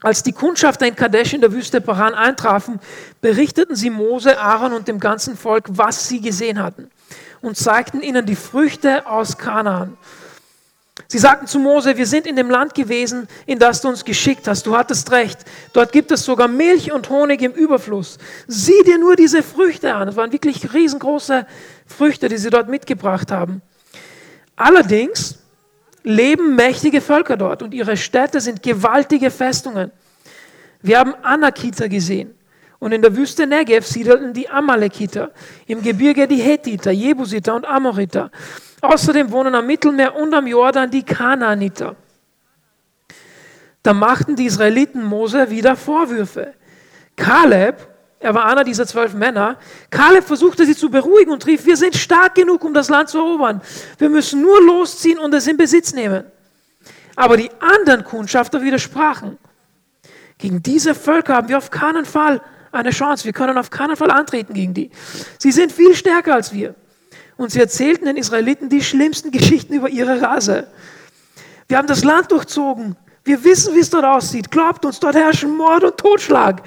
Als 0.00 0.22
die 0.22 0.32
Kundschafter 0.32 0.86
in 0.86 0.94
Kadesh 0.94 1.32
in 1.32 1.40
der 1.40 1.52
Wüste 1.52 1.80
Paran 1.80 2.14
eintrafen, 2.14 2.78
berichteten 3.20 3.74
sie 3.74 3.90
Mose, 3.90 4.38
Aaron 4.38 4.72
und 4.72 4.86
dem 4.86 5.00
ganzen 5.00 5.36
Volk, 5.36 5.64
was 5.70 6.08
sie 6.08 6.20
gesehen 6.20 6.62
hatten 6.62 6.90
und 7.40 7.56
zeigten 7.56 8.00
ihnen 8.00 8.26
die 8.26 8.36
Früchte 8.36 9.06
aus 9.06 9.38
Kanaan. 9.38 9.96
Sie 11.10 11.16
sagten 11.16 11.46
zu 11.46 11.58
Mose, 11.58 11.96
wir 11.96 12.06
sind 12.06 12.26
in 12.26 12.36
dem 12.36 12.50
Land 12.50 12.74
gewesen, 12.74 13.28
in 13.46 13.58
das 13.58 13.80
du 13.80 13.88
uns 13.88 14.04
geschickt 14.04 14.46
hast. 14.46 14.66
Du 14.66 14.76
hattest 14.76 15.10
recht. 15.10 15.38
Dort 15.72 15.90
gibt 15.90 16.10
es 16.10 16.22
sogar 16.22 16.48
Milch 16.48 16.92
und 16.92 17.08
Honig 17.08 17.40
im 17.40 17.52
Überfluss. 17.52 18.18
Sieh 18.46 18.82
dir 18.84 18.98
nur 18.98 19.16
diese 19.16 19.42
Früchte 19.42 19.94
an. 19.94 20.08
Es 20.08 20.16
waren 20.16 20.32
wirklich 20.32 20.74
riesengroße 20.74 21.46
Früchte, 21.86 22.28
die 22.28 22.36
sie 22.36 22.50
dort 22.50 22.68
mitgebracht 22.68 23.30
haben. 23.30 23.62
Allerdings 24.54 25.38
leben 26.02 26.54
mächtige 26.56 27.00
Völker 27.00 27.38
dort 27.38 27.62
und 27.62 27.72
ihre 27.72 27.96
Städte 27.96 28.42
sind 28.42 28.62
gewaltige 28.62 29.30
Festungen. 29.30 29.90
Wir 30.82 30.98
haben 30.98 31.14
Anakiter 31.22 31.88
gesehen. 31.88 32.34
Und 32.80 32.92
in 32.92 33.00
der 33.00 33.16
Wüste 33.16 33.46
Negev 33.46 33.86
siedelten 33.86 34.34
die 34.34 34.48
Amalekiter, 34.50 35.30
im 35.66 35.82
Gebirge 35.82 36.28
die 36.28 36.36
Hethiter, 36.36 36.90
Jebusiter 36.90 37.54
und 37.54 37.64
Amoriter. 37.64 38.30
Außerdem 38.80 39.30
wohnen 39.32 39.54
am 39.54 39.66
Mittelmeer 39.66 40.14
und 40.14 40.32
am 40.34 40.46
Jordan 40.46 40.90
die 40.90 41.02
Kanaaniter. 41.02 41.96
Da 43.82 43.92
machten 43.92 44.36
die 44.36 44.46
Israeliten 44.46 45.02
Mose 45.02 45.50
wieder 45.50 45.76
Vorwürfe. 45.76 46.54
Kaleb, 47.16 47.76
er 48.20 48.34
war 48.34 48.46
einer 48.46 48.64
dieser 48.64 48.86
zwölf 48.86 49.14
Männer, 49.14 49.56
Kaleb 49.90 50.24
versuchte 50.24 50.66
sie 50.66 50.76
zu 50.76 50.90
beruhigen 50.90 51.32
und 51.32 51.46
rief, 51.46 51.64
wir 51.66 51.76
sind 51.76 51.96
stark 51.96 52.34
genug, 52.34 52.64
um 52.64 52.74
das 52.74 52.88
Land 52.88 53.08
zu 53.08 53.18
erobern. 53.18 53.60
Wir 53.98 54.08
müssen 54.08 54.42
nur 54.42 54.60
losziehen 54.62 55.18
und 55.18 55.34
es 55.34 55.46
in 55.46 55.56
Besitz 55.56 55.92
nehmen. 55.92 56.24
Aber 57.16 57.36
die 57.36 57.50
anderen 57.58 58.04
Kundschafter 58.04 58.62
widersprachen. 58.62 59.38
Gegen 60.38 60.62
diese 60.62 60.94
Völker 60.94 61.34
haben 61.34 61.48
wir 61.48 61.58
auf 61.58 61.70
keinen 61.70 62.04
Fall 62.04 62.40
eine 62.70 62.90
Chance. 62.90 63.24
Wir 63.24 63.32
können 63.32 63.58
auf 63.58 63.70
keinen 63.70 63.96
Fall 63.96 64.10
antreten 64.10 64.54
gegen 64.54 64.72
die. 64.72 64.90
Sie 65.38 65.50
sind 65.50 65.72
viel 65.72 65.96
stärker 65.96 66.34
als 66.34 66.52
wir 66.52 66.76
und 67.38 67.50
sie 67.50 67.60
erzählten 67.60 68.04
den 68.04 68.16
Israeliten 68.16 68.68
die 68.68 68.82
schlimmsten 68.82 69.30
Geschichten 69.30 69.72
über 69.72 69.88
ihre 69.88 70.20
Rase. 70.20 70.66
Wir 71.68 71.78
haben 71.78 71.86
das 71.86 72.04
Land 72.04 72.30
durchzogen. 72.32 72.96
Wir 73.24 73.42
wissen, 73.44 73.74
wie 73.74 73.80
es 73.80 73.90
dort 73.90 74.04
aussieht. 74.04 74.50
Glaubt 74.50 74.84
uns, 74.84 75.00
dort 75.00 75.14
herrschen 75.14 75.56
Mord 75.56 75.84
und 75.84 75.96
Totschlag. 75.96 76.62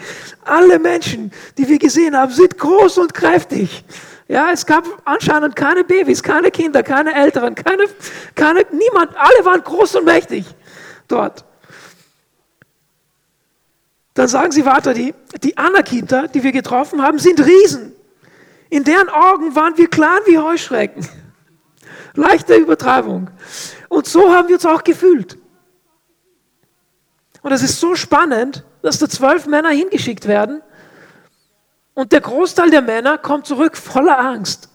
Alle 0.45 0.79
Menschen, 0.79 1.31
die 1.57 1.67
wir 1.67 1.77
gesehen 1.77 2.15
haben, 2.15 2.31
sind 2.31 2.57
groß 2.57 2.99
und 2.99 3.13
kräftig. 3.13 3.83
Ja, 4.27 4.51
es 4.51 4.65
gab 4.65 4.85
anscheinend 5.03 5.55
keine 5.55 5.83
Babys, 5.83 6.23
keine 6.23 6.51
Kinder, 6.51 6.83
keine 6.83 7.13
Älteren, 7.15 7.53
keine, 7.53 7.83
keine, 8.33 8.65
niemand. 8.71 9.15
Alle 9.17 9.43
waren 9.43 9.61
groß 9.61 9.95
und 9.95 10.05
mächtig 10.05 10.45
dort. 11.07 11.43
Dann 14.13 14.27
sagen 14.29 14.51
sie 14.51 14.65
weiter, 14.65 14.93
die, 14.93 15.13
die 15.43 15.57
Anakiter, 15.57 16.27
die 16.29 16.43
wir 16.43 16.51
getroffen 16.53 17.01
haben, 17.01 17.19
sind 17.19 17.45
Riesen. 17.45 17.93
In 18.71 18.85
deren 18.85 19.09
Augen 19.09 19.53
waren 19.53 19.77
wir 19.77 19.89
klein 19.89 20.21
wie 20.25 20.37
Heuschrecken. 20.37 21.05
Leichte 22.15 22.55
Übertreibung. 22.55 23.29
Und 23.89 24.07
so 24.07 24.33
haben 24.33 24.47
wir 24.47 24.55
uns 24.55 24.65
auch 24.65 24.83
gefühlt. 24.83 25.37
Und 27.41 27.51
es 27.51 27.63
ist 27.63 27.81
so 27.81 27.95
spannend, 27.95 28.63
dass 28.81 28.97
da 28.97 29.09
zwölf 29.09 29.45
Männer 29.45 29.69
hingeschickt 29.69 30.25
werden 30.25 30.61
und 31.95 32.13
der 32.13 32.21
Großteil 32.21 32.69
der 32.69 32.81
Männer 32.81 33.17
kommt 33.17 33.45
zurück 33.45 33.75
voller 33.75 34.17
Angst. 34.17 34.69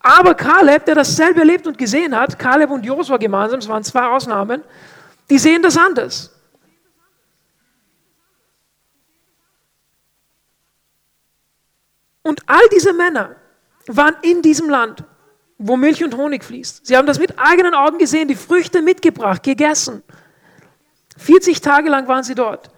Aber 0.00 0.34
Kaleb, 0.34 0.86
der 0.86 0.94
dasselbe 0.94 1.40
erlebt 1.40 1.66
und 1.66 1.76
gesehen 1.76 2.16
hat, 2.16 2.38
Kaleb 2.38 2.70
und 2.70 2.86
Josua 2.86 3.18
gemeinsam, 3.18 3.58
es 3.58 3.68
waren 3.68 3.84
zwei 3.84 4.06
Ausnahmen, 4.06 4.62
die 5.28 5.38
sehen 5.38 5.60
das 5.60 5.76
anders. 5.76 6.33
Und 12.24 12.42
all 12.46 12.66
diese 12.72 12.92
Männer 12.92 13.36
waren 13.86 14.16
in 14.22 14.42
diesem 14.42 14.68
Land, 14.68 15.04
wo 15.58 15.76
Milch 15.76 16.02
und 16.02 16.16
Honig 16.16 16.42
fließt. 16.42 16.86
Sie 16.86 16.96
haben 16.96 17.06
das 17.06 17.18
mit 17.18 17.38
eigenen 17.38 17.74
Augen 17.74 17.98
gesehen, 17.98 18.28
die 18.28 18.34
Früchte 18.34 18.82
mitgebracht, 18.82 19.42
gegessen. 19.42 20.02
40 21.18 21.60
Tage 21.60 21.90
lang 21.90 22.08
waren 22.08 22.24
sie 22.24 22.34
dort. 22.34 22.70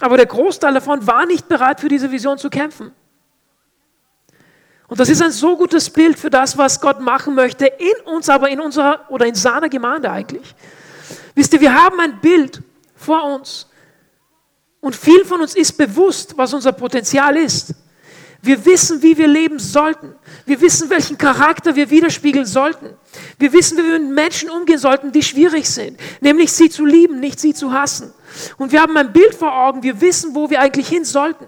Aber 0.00 0.16
der 0.16 0.26
Großteil 0.26 0.74
davon 0.74 1.06
war 1.06 1.26
nicht 1.26 1.48
bereit, 1.48 1.80
für 1.80 1.88
diese 1.88 2.12
Vision 2.12 2.38
zu 2.38 2.50
kämpfen. 2.50 2.92
Und 4.86 5.00
das 5.00 5.08
ist 5.08 5.22
ein 5.22 5.32
so 5.32 5.56
gutes 5.56 5.90
Bild 5.90 6.18
für 6.18 6.30
das, 6.30 6.56
was 6.56 6.80
Gott 6.80 7.00
machen 7.00 7.34
möchte, 7.34 7.66
in 7.66 8.12
uns, 8.12 8.28
aber 8.28 8.50
in 8.50 8.60
unserer 8.60 9.06
oder 9.08 9.26
in 9.26 9.34
seiner 9.34 9.68
Gemeinde 9.68 10.10
eigentlich. 10.10 10.54
Wisst 11.34 11.52
ihr, 11.54 11.60
wir 11.60 11.74
haben 11.74 11.98
ein 11.98 12.20
Bild 12.20 12.62
vor 12.94 13.24
uns. 13.24 13.66
Und 14.80 14.94
vielen 14.94 15.24
von 15.24 15.40
uns 15.40 15.56
ist 15.56 15.72
bewusst, 15.72 16.36
was 16.36 16.54
unser 16.54 16.72
Potenzial 16.72 17.36
ist. 17.36 17.74
Wir 18.40 18.64
wissen, 18.64 19.02
wie 19.02 19.18
wir 19.18 19.26
leben 19.26 19.58
sollten. 19.58 20.14
Wir 20.46 20.60
wissen, 20.60 20.88
welchen 20.90 21.18
Charakter 21.18 21.74
wir 21.74 21.90
widerspiegeln 21.90 22.46
sollten. 22.46 22.90
Wir 23.38 23.52
wissen, 23.52 23.76
wie 23.78 23.82
wir 23.82 23.98
mit 23.98 24.12
Menschen 24.12 24.48
umgehen 24.48 24.78
sollten, 24.78 25.10
die 25.10 25.22
schwierig 25.22 25.68
sind. 25.68 25.98
Nämlich 26.20 26.52
sie 26.52 26.70
zu 26.70 26.84
lieben, 26.84 27.18
nicht 27.18 27.40
sie 27.40 27.52
zu 27.52 27.72
hassen. 27.72 28.14
Und 28.56 28.70
wir 28.70 28.80
haben 28.80 28.96
ein 28.96 29.12
Bild 29.12 29.34
vor 29.34 29.52
Augen. 29.52 29.82
Wir 29.82 30.00
wissen, 30.00 30.34
wo 30.34 30.50
wir 30.50 30.60
eigentlich 30.60 30.88
hin 30.88 31.04
sollten. 31.04 31.46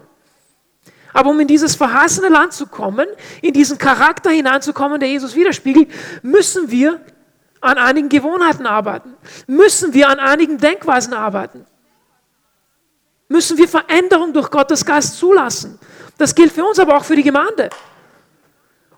Aber 1.12 1.30
um 1.30 1.40
in 1.40 1.48
dieses 1.48 1.74
verheißene 1.74 2.28
Land 2.28 2.52
zu 2.52 2.66
kommen, 2.66 3.06
in 3.40 3.52
diesen 3.52 3.78
Charakter 3.78 4.30
hineinzukommen, 4.30 5.00
der 5.00 5.08
Jesus 5.08 5.34
widerspiegelt, 5.34 5.88
müssen 6.22 6.70
wir 6.70 7.00
an 7.60 7.78
einigen 7.78 8.08
Gewohnheiten 8.08 8.66
arbeiten. 8.66 9.14
Müssen 9.46 9.92
wir 9.92 10.08
an 10.08 10.18
einigen 10.18 10.58
Denkweisen 10.58 11.14
arbeiten. 11.14 11.66
Müssen 13.30 13.56
wir 13.56 13.68
Veränderung 13.68 14.32
durch 14.32 14.50
Gottes 14.50 14.84
Geist 14.84 15.16
zulassen. 15.16 15.78
Das 16.18 16.34
gilt 16.34 16.52
für 16.52 16.64
uns, 16.64 16.80
aber 16.80 16.96
auch 16.96 17.04
für 17.04 17.14
die 17.14 17.22
Gemeinde. 17.22 17.70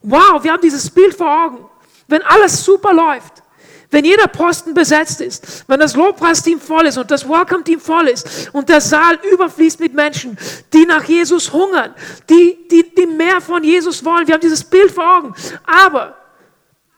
Wow, 0.00 0.42
wir 0.42 0.52
haben 0.52 0.62
dieses 0.62 0.88
Bild 0.88 1.14
vor 1.14 1.44
Augen. 1.44 1.68
Wenn 2.08 2.22
alles 2.22 2.64
super 2.64 2.94
läuft, 2.94 3.42
wenn 3.90 4.06
jeder 4.06 4.26
Posten 4.28 4.72
besetzt 4.72 5.20
ist, 5.20 5.64
wenn 5.68 5.78
das 5.78 5.94
Lobpreisteam 5.94 6.58
voll 6.58 6.86
ist 6.86 6.96
und 6.96 7.10
das 7.10 7.28
Welcome-Team 7.28 7.78
voll 7.78 8.08
ist 8.08 8.48
und 8.54 8.70
der 8.70 8.80
Saal 8.80 9.18
überfließt 9.30 9.80
mit 9.80 9.92
Menschen, 9.92 10.38
die 10.72 10.86
nach 10.86 11.04
Jesus 11.04 11.52
hungern, 11.52 11.94
die, 12.30 12.66
die, 12.70 12.94
die 12.94 13.06
mehr 13.06 13.38
von 13.42 13.62
Jesus 13.62 14.02
wollen. 14.02 14.26
Wir 14.26 14.32
haben 14.32 14.40
dieses 14.40 14.64
Bild 14.64 14.90
vor 14.90 15.18
Augen. 15.18 15.34
Aber 15.66 16.16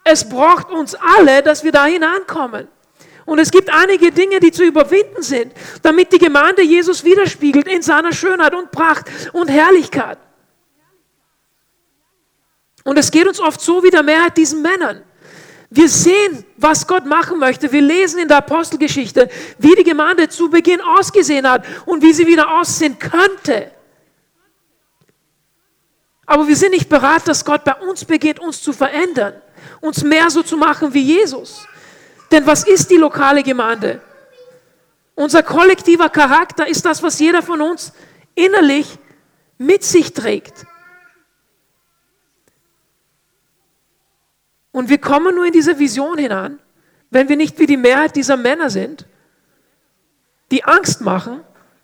es 0.04 0.28
braucht 0.28 0.70
uns 0.70 0.94
alle, 0.94 1.42
dass 1.42 1.64
wir 1.64 1.72
da 1.72 1.84
hineinkommen. 1.86 2.68
Und 3.26 3.38
es 3.38 3.50
gibt 3.50 3.70
einige 3.72 4.12
Dinge, 4.12 4.38
die 4.40 4.52
zu 4.52 4.64
überwinden 4.64 5.22
sind, 5.22 5.52
damit 5.82 6.12
die 6.12 6.18
Gemeinde 6.18 6.62
Jesus 6.62 7.04
widerspiegelt 7.04 7.66
in 7.66 7.82
seiner 7.82 8.12
Schönheit 8.12 8.54
und 8.54 8.70
Pracht 8.70 9.06
und 9.32 9.48
Herrlichkeit. 9.48 10.18
Und 12.84 12.98
es 12.98 13.10
geht 13.10 13.26
uns 13.26 13.40
oft 13.40 13.60
so 13.60 13.82
wie 13.82 13.90
der 13.90 14.02
Mehrheit 14.02 14.36
diesen 14.36 14.60
Männern. 14.60 15.02
Wir 15.70 15.88
sehen, 15.88 16.44
was 16.56 16.86
Gott 16.86 17.06
machen 17.06 17.38
möchte. 17.38 17.72
Wir 17.72 17.80
lesen 17.80 18.20
in 18.20 18.28
der 18.28 18.36
Apostelgeschichte, 18.36 19.28
wie 19.58 19.74
die 19.74 19.82
Gemeinde 19.82 20.28
zu 20.28 20.50
Beginn 20.50 20.80
ausgesehen 20.80 21.50
hat 21.50 21.64
und 21.86 22.02
wie 22.02 22.12
sie 22.12 22.26
wieder 22.26 22.60
aussehen 22.60 22.98
könnte. 22.98 23.72
Aber 26.26 26.46
wir 26.46 26.56
sind 26.56 26.70
nicht 26.72 26.88
bereit, 26.88 27.26
dass 27.26 27.44
Gott 27.44 27.64
bei 27.64 27.74
uns 27.74 28.04
beginnt, 28.04 28.38
uns 28.38 28.62
zu 28.62 28.72
verändern, 28.72 29.34
uns 29.80 30.04
mehr 30.04 30.30
so 30.30 30.42
zu 30.42 30.56
machen 30.56 30.92
wie 30.94 31.02
Jesus. 31.02 31.66
Denn 32.30 32.46
was 32.46 32.64
ist 32.64 32.90
die 32.90 32.96
lokale 32.96 33.42
Gemeinde? 33.42 34.00
Unser 35.14 35.42
kollektiver 35.42 36.08
Charakter 36.08 36.66
ist 36.66 36.84
das, 36.84 37.02
was 37.02 37.18
jeder 37.18 37.42
von 37.42 37.60
uns 37.60 37.92
innerlich 38.34 38.98
mit 39.58 39.84
sich 39.84 40.12
trägt. 40.12 40.66
Und 44.72 44.88
wir 44.88 44.98
kommen 44.98 45.36
nur 45.36 45.46
in 45.46 45.52
diese 45.52 45.78
Vision 45.78 46.18
hinein, 46.18 46.58
wenn 47.10 47.28
wir 47.28 47.36
nicht 47.36 47.58
wie 47.60 47.66
die 47.66 47.76
Mehrheit 47.76 48.16
dieser 48.16 48.36
Männer 48.36 48.70
sind, 48.70 49.06
die 50.50 50.64
Angst 50.64 51.00
machen, 51.00 51.42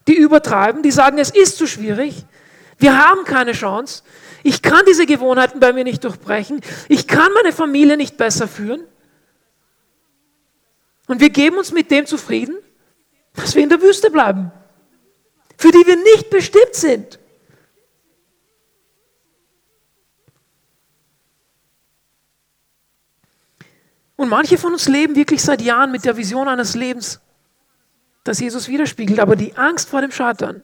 die 0.09 0.17
übertreiben, 0.17 0.83
die 0.83 0.91
sagen, 0.91 1.19
es 1.19 1.31
ist 1.31 1.57
zu 1.57 1.69
schwierig, 1.69 2.25
wir 2.79 2.99
haben 2.99 3.25
keine 3.25 3.53
Chance, 3.53 4.03
ich 4.43 4.61
kann 4.61 4.81
diese 4.89 5.07
Gewohnheiten 5.07 5.61
bei 5.61 5.73
mir 5.73 5.85
nicht 5.85 6.03
durchbrechen, 6.03 6.63
ich 6.89 7.07
kann 7.07 7.33
meine 7.33 7.53
Familie 7.53 7.97
nicht 7.97 8.17
besser 8.17 8.49
führen. 8.49 8.83
Und 11.11 11.19
wir 11.19 11.31
geben 11.31 11.59
uns 11.59 11.73
mit 11.73 11.91
dem 11.91 12.07
zufrieden, 12.07 12.57
dass 13.35 13.57
wir 13.57 13.65
in 13.65 13.69
der 13.69 13.83
Wüste 13.83 14.13
bleiben, 14.13 14.53
für 15.59 15.73
die 15.73 15.85
wir 15.85 15.97
nicht 15.97 16.31
bestimmt 16.31 16.73
sind. 16.73 17.19
Und 24.15 24.29
manche 24.29 24.57
von 24.57 24.73
uns 24.73 24.87
leben 24.87 25.17
wirklich 25.17 25.43
seit 25.43 25.61
Jahren 25.63 25.91
mit 25.91 26.05
der 26.05 26.17
Vision 26.17 26.47
eines 26.47 26.77
Lebens, 26.77 27.19
das 28.23 28.39
Jesus 28.39 28.69
widerspiegelt, 28.69 29.19
aber 29.19 29.35
die 29.35 29.57
Angst 29.57 29.89
vor 29.89 30.03
dem 30.03 30.13
Scheitern 30.13 30.63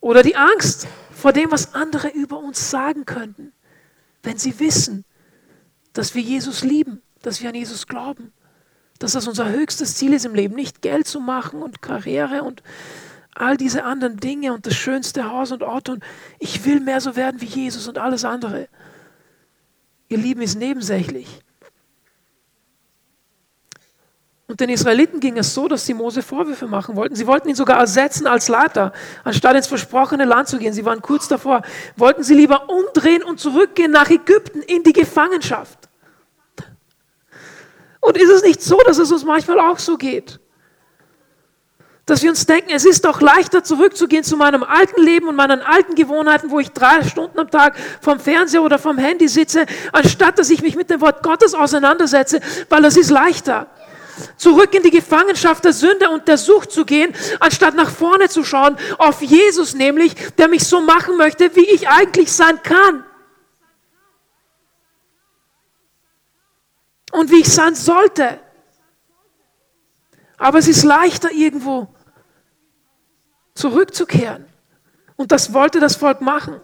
oder 0.00 0.24
die 0.24 0.34
Angst 0.34 0.88
vor 1.12 1.32
dem, 1.32 1.52
was 1.52 1.74
andere 1.74 2.08
über 2.08 2.38
uns 2.38 2.70
sagen 2.70 3.06
könnten, 3.06 3.52
wenn 4.24 4.36
sie 4.36 4.58
wissen, 4.58 5.04
dass 5.92 6.16
wir 6.16 6.22
Jesus 6.22 6.64
lieben, 6.64 7.02
dass 7.22 7.40
wir 7.40 7.50
an 7.50 7.54
Jesus 7.54 7.86
glauben, 7.86 8.32
dass 9.02 9.12
das 9.12 9.26
unser 9.26 9.48
höchstes 9.48 9.96
Ziel 9.96 10.12
ist 10.12 10.24
im 10.24 10.34
Leben, 10.34 10.54
nicht 10.54 10.80
Geld 10.80 11.08
zu 11.08 11.18
machen 11.18 11.60
und 11.60 11.82
Karriere 11.82 12.44
und 12.44 12.62
all 13.34 13.56
diese 13.56 13.82
anderen 13.82 14.18
Dinge 14.18 14.52
und 14.52 14.64
das 14.66 14.74
schönste 14.74 15.28
Haus 15.28 15.50
und 15.50 15.64
Ort 15.64 15.88
und 15.88 16.04
ich 16.38 16.64
will 16.64 16.78
mehr 16.78 17.00
so 17.00 17.16
werden 17.16 17.40
wie 17.40 17.46
Jesus 17.46 17.88
und 17.88 17.98
alles 17.98 18.24
andere. 18.24 18.68
Ihr 20.08 20.18
Lieben 20.18 20.42
ist 20.42 20.56
nebensächlich. 20.56 21.40
Und 24.46 24.60
den 24.60 24.68
Israeliten 24.68 25.18
ging 25.18 25.38
es 25.38 25.54
so, 25.54 25.66
dass 25.66 25.86
sie 25.86 25.94
Mose 25.94 26.22
Vorwürfe 26.22 26.66
machen 26.68 26.94
wollten. 26.94 27.16
Sie 27.16 27.26
wollten 27.26 27.48
ihn 27.48 27.54
sogar 27.54 27.80
ersetzen 27.80 28.26
als 28.26 28.48
Leiter, 28.48 28.92
anstatt 29.24 29.56
ins 29.56 29.66
versprochene 29.66 30.26
Land 30.26 30.46
zu 30.46 30.58
gehen. 30.58 30.74
Sie 30.74 30.84
waren 30.84 31.00
kurz 31.00 31.26
davor. 31.26 31.62
Wollten 31.96 32.22
sie 32.22 32.34
lieber 32.34 32.68
umdrehen 32.68 33.22
und 33.22 33.40
zurückgehen 33.40 33.90
nach 33.90 34.10
Ägypten 34.10 34.60
in 34.60 34.82
die 34.82 34.92
Gefangenschaft. 34.92 35.81
Und 38.02 38.16
ist 38.18 38.30
es 38.30 38.42
nicht 38.42 38.60
so, 38.60 38.78
dass 38.84 38.98
es 38.98 39.12
uns 39.12 39.24
manchmal 39.24 39.60
auch 39.60 39.78
so 39.78 39.96
geht? 39.96 40.40
Dass 42.04 42.20
wir 42.20 42.30
uns 42.30 42.44
denken, 42.44 42.70
es 42.74 42.84
ist 42.84 43.04
doch 43.04 43.20
leichter 43.20 43.62
zurückzugehen 43.62 44.24
zu 44.24 44.36
meinem 44.36 44.64
alten 44.64 45.00
Leben 45.00 45.28
und 45.28 45.36
meinen 45.36 45.60
alten 45.60 45.94
Gewohnheiten, 45.94 46.50
wo 46.50 46.58
ich 46.58 46.72
drei 46.72 47.04
Stunden 47.04 47.38
am 47.38 47.48
Tag 47.48 47.76
vom 48.00 48.18
Fernseher 48.18 48.62
oder 48.62 48.80
vom 48.80 48.98
Handy 48.98 49.28
sitze, 49.28 49.66
anstatt 49.92 50.36
dass 50.36 50.50
ich 50.50 50.62
mich 50.62 50.74
mit 50.74 50.90
dem 50.90 51.00
Wort 51.00 51.22
Gottes 51.22 51.54
auseinandersetze, 51.54 52.40
weil 52.68 52.84
es 52.84 52.96
ist 52.96 53.10
leichter 53.10 53.68
zurück 54.36 54.74
in 54.74 54.82
die 54.82 54.90
Gefangenschaft 54.90 55.64
der 55.64 55.72
Sünde 55.72 56.10
und 56.10 56.28
der 56.28 56.36
Sucht 56.38 56.72
zu 56.72 56.84
gehen, 56.84 57.14
anstatt 57.40 57.74
nach 57.74 57.90
vorne 57.90 58.28
zu 58.28 58.44
schauen, 58.44 58.76
auf 58.98 59.22
Jesus 59.22 59.74
nämlich, 59.74 60.14
der 60.36 60.48
mich 60.48 60.64
so 60.64 60.80
machen 60.80 61.16
möchte, 61.16 61.54
wie 61.56 61.64
ich 61.70 61.88
eigentlich 61.88 62.30
sein 62.32 62.60
kann. 62.62 63.04
Und 67.12 67.30
wie 67.30 67.40
ich 67.40 67.52
sein 67.52 67.76
sollte. 67.76 68.40
Aber 70.38 70.58
es 70.58 70.66
ist 70.66 70.82
leichter 70.82 71.30
irgendwo 71.30 71.86
zurückzukehren. 73.54 74.44
Und 75.14 75.30
das 75.30 75.54
wollte 75.54 75.78
das 75.78 75.94
Volk 75.94 76.20
machen. 76.20 76.60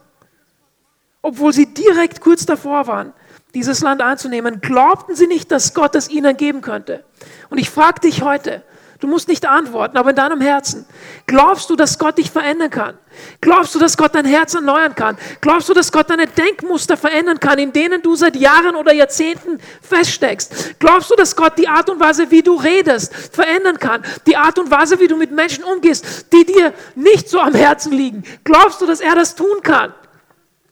Obwohl 1.22 1.52
sie 1.52 1.72
direkt 1.72 2.20
kurz 2.20 2.44
davor 2.44 2.88
waren, 2.88 3.12
dieses 3.54 3.80
Land 3.80 4.02
einzunehmen, 4.02 4.60
glaubten 4.60 5.14
sie 5.14 5.26
nicht, 5.26 5.52
dass 5.52 5.74
Gott 5.74 5.94
es 5.94 6.08
ihnen 6.08 6.36
geben 6.36 6.60
könnte. 6.60 7.04
Und 7.50 7.58
ich 7.58 7.70
frage 7.70 8.00
dich 8.00 8.22
heute, 8.22 8.64
du 9.00 9.06
musst 9.06 9.28
nicht 9.28 9.46
antworten, 9.46 9.96
aber 9.96 10.10
in 10.10 10.16
deinem 10.16 10.40
Herzen, 10.40 10.86
glaubst 11.26 11.70
du, 11.70 11.76
dass 11.76 11.98
Gott 11.98 12.18
dich 12.18 12.30
verändern 12.30 12.70
kann? 12.70 12.98
Glaubst 13.40 13.74
du, 13.74 13.78
dass 13.78 13.96
Gott 13.96 14.14
dein 14.14 14.24
Herz 14.24 14.54
erneuern 14.54 14.94
kann? 14.94 15.16
Glaubst 15.40 15.68
du, 15.68 15.74
dass 15.74 15.90
Gott 15.92 16.10
deine 16.10 16.26
Denkmuster 16.26 16.96
verändern 16.96 17.40
kann, 17.40 17.58
in 17.58 17.72
denen 17.72 18.02
du 18.02 18.14
seit 18.16 18.36
Jahren 18.36 18.76
oder 18.76 18.92
Jahrzehnten 18.92 19.58
feststeckst? 19.82 20.78
Glaubst 20.78 21.10
du, 21.10 21.16
dass 21.16 21.34
Gott 21.34 21.58
die 21.58 21.68
Art 21.68 21.90
und 21.90 22.00
Weise, 22.00 22.30
wie 22.30 22.42
du 22.42 22.54
redest, 22.54 23.14
verändern 23.14 23.78
kann? 23.78 24.04
Die 24.26 24.36
Art 24.36 24.58
und 24.58 24.70
Weise, 24.70 25.00
wie 25.00 25.08
du 25.08 25.16
mit 25.16 25.30
Menschen 25.30 25.64
umgehst, 25.64 26.26
die 26.32 26.44
dir 26.44 26.72
nicht 26.94 27.28
so 27.28 27.40
am 27.40 27.54
Herzen 27.54 27.92
liegen? 27.92 28.24
Glaubst 28.44 28.80
du, 28.80 28.86
dass 28.86 29.00
er 29.00 29.14
das 29.14 29.34
tun 29.34 29.62
kann? 29.62 29.94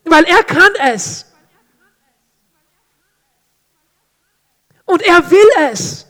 Weil 0.04 0.24
er 0.24 0.44
kann 0.44 0.72
es. 0.92 1.26
Und 4.84 5.02
er 5.02 5.30
will 5.30 5.50
es. 5.72 6.05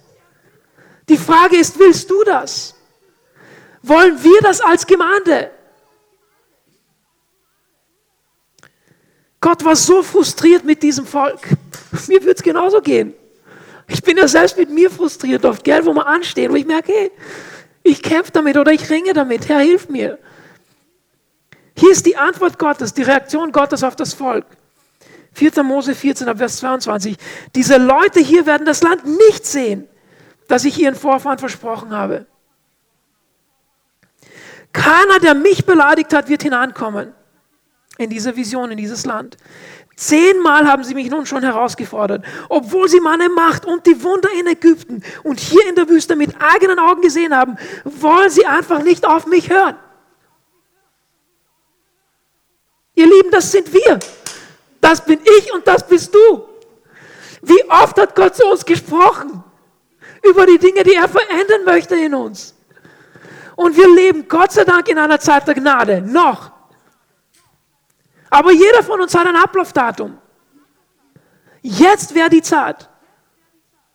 Die 1.08 1.16
Frage 1.16 1.56
ist, 1.56 1.78
willst 1.78 2.10
du 2.10 2.24
das? 2.24 2.74
Wollen 3.82 4.22
wir 4.22 4.40
das 4.42 4.60
als 4.60 4.86
Gemeinde? 4.86 5.50
Gott 9.40 9.64
war 9.64 9.76
so 9.76 10.02
frustriert 10.02 10.64
mit 10.64 10.82
diesem 10.82 11.06
Volk. 11.06 11.48
Mir 12.08 12.24
wird 12.24 12.38
es 12.38 12.42
genauso 12.42 12.80
gehen. 12.80 13.14
Ich 13.88 14.02
bin 14.02 14.16
ja 14.16 14.26
selbst 14.26 14.58
mit 14.58 14.68
mir 14.68 14.90
frustriert 14.90 15.44
oft, 15.44 15.62
gell, 15.62 15.86
wo 15.86 15.92
wir 15.92 16.06
anstehen, 16.06 16.50
wo 16.50 16.56
ich 16.56 16.66
merke, 16.66 16.92
hey, 16.92 17.12
ich 17.84 18.02
kämpfe 18.02 18.32
damit 18.32 18.56
oder 18.56 18.72
ich 18.72 18.90
ringe 18.90 19.12
damit. 19.12 19.48
Herr, 19.48 19.60
hilf 19.60 19.88
mir. 19.88 20.18
Hier 21.78 21.92
ist 21.92 22.04
die 22.04 22.16
Antwort 22.16 22.58
Gottes, 22.58 22.94
die 22.94 23.02
Reaktion 23.02 23.52
Gottes 23.52 23.84
auf 23.84 23.94
das 23.94 24.12
Volk. 24.12 24.44
4. 25.34 25.62
Mose 25.62 25.94
14, 25.94 26.36
Vers 26.36 26.56
22. 26.56 27.16
Diese 27.54 27.76
Leute 27.76 28.18
hier 28.18 28.46
werden 28.46 28.66
das 28.66 28.82
Land 28.82 29.04
nicht 29.04 29.46
sehen, 29.46 29.86
das 30.48 30.64
ich 30.64 30.78
ihren 30.78 30.94
Vorfahren 30.94 31.38
versprochen 31.38 31.90
habe. 31.90 32.26
Keiner, 34.72 35.18
der 35.20 35.34
mich 35.34 35.64
beleidigt 35.64 36.12
hat, 36.12 36.28
wird 36.28 36.42
hineinkommen 36.42 37.14
in 37.98 38.10
diese 38.10 38.36
Vision, 38.36 38.70
in 38.70 38.76
dieses 38.76 39.06
Land. 39.06 39.36
Zehnmal 39.96 40.66
haben 40.66 40.84
sie 40.84 40.94
mich 40.94 41.08
nun 41.08 41.24
schon 41.24 41.42
herausgefordert, 41.42 42.22
obwohl 42.50 42.86
sie 42.86 43.00
meine 43.00 43.30
Macht 43.30 43.64
und 43.64 43.86
die 43.86 44.02
Wunder 44.02 44.28
in 44.38 44.46
Ägypten 44.46 45.02
und 45.22 45.40
hier 45.40 45.66
in 45.66 45.74
der 45.74 45.88
Wüste 45.88 46.14
mit 46.16 46.34
eigenen 46.38 46.78
Augen 46.78 47.00
gesehen 47.00 47.34
haben, 47.34 47.56
wollen 47.84 48.28
sie 48.28 48.44
einfach 48.44 48.82
nicht 48.82 49.06
auf 49.06 49.26
mich 49.26 49.48
hören. 49.48 49.76
Ihr 52.94 53.06
Lieben, 53.06 53.30
das 53.30 53.50
sind 53.50 53.72
wir. 53.72 53.98
Das 54.82 55.02
bin 55.02 55.18
ich 55.38 55.52
und 55.54 55.66
das 55.66 55.86
bist 55.86 56.14
du. 56.14 56.44
Wie 57.40 57.64
oft 57.70 57.98
hat 57.98 58.14
Gott 58.14 58.36
zu 58.36 58.44
uns 58.46 58.64
gesprochen 58.64 59.42
über 60.30 60.46
die 60.46 60.58
Dinge, 60.58 60.82
die 60.82 60.94
er 60.94 61.08
verändern 61.08 61.64
möchte 61.64 61.96
in 61.96 62.14
uns. 62.14 62.54
Und 63.56 63.76
wir 63.76 63.88
leben 63.88 64.28
Gott 64.28 64.52
sei 64.52 64.64
Dank 64.64 64.88
in 64.88 64.98
einer 64.98 65.18
Zeit 65.18 65.46
der 65.46 65.54
Gnade, 65.54 66.02
noch. 66.02 66.52
Aber 68.30 68.52
jeder 68.52 68.82
von 68.82 69.00
uns 69.00 69.14
hat 69.14 69.26
ein 69.26 69.36
Ablaufdatum. 69.36 70.18
Jetzt 71.62 72.14
wäre 72.14 72.28
die 72.28 72.42
Zeit, 72.42 72.88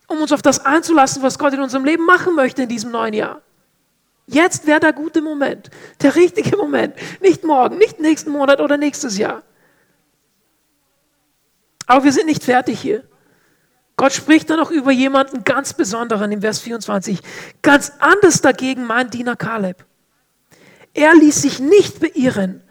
um 0.07 0.19
uns 0.19 0.31
auf 0.31 0.41
das 0.41 0.65
einzulassen, 0.65 1.21
was 1.21 1.37
Gott 1.37 1.53
in 1.53 1.61
unserem 1.61 1.85
Leben 1.85 2.05
machen 2.05 2.35
möchte 2.35 2.63
in 2.63 2.69
diesem 2.69 2.91
neuen 2.91 3.13
Jahr. 3.13 3.41
Jetzt 4.25 4.65
wäre 4.65 4.79
der 4.79 4.93
gute 4.93 5.21
Moment, 5.21 5.69
der 6.01 6.15
richtige 6.15 6.57
Moment. 6.57 6.95
Nicht 7.21 7.43
morgen, 7.43 7.77
nicht 7.77 7.99
nächsten 7.99 8.31
Monat 8.31 8.61
oder 8.61 8.77
nächstes 8.77 9.17
Jahr. 9.17 9.43
Aber 11.85 12.03
wir 12.03 12.11
sind 12.11 12.27
nicht 12.27 12.43
fertig 12.43 12.79
hier. 12.79 13.03
Gott 13.97 14.13
spricht 14.13 14.49
dann 14.49 14.57
noch 14.57 14.71
über 14.71 14.91
jemanden 14.91 15.43
ganz 15.43 15.73
Besonderen 15.73 16.31
im 16.31 16.41
Vers 16.41 16.59
24. 16.59 17.19
Ganz 17.61 17.93
anders 17.99 18.41
dagegen 18.41 18.85
mein 18.85 19.09
Diener 19.09 19.35
Kaleb. 19.35 19.85
Er 20.93 21.13
ließ 21.13 21.41
sich 21.41 21.59
nicht 21.59 21.99
beirren 21.99 22.63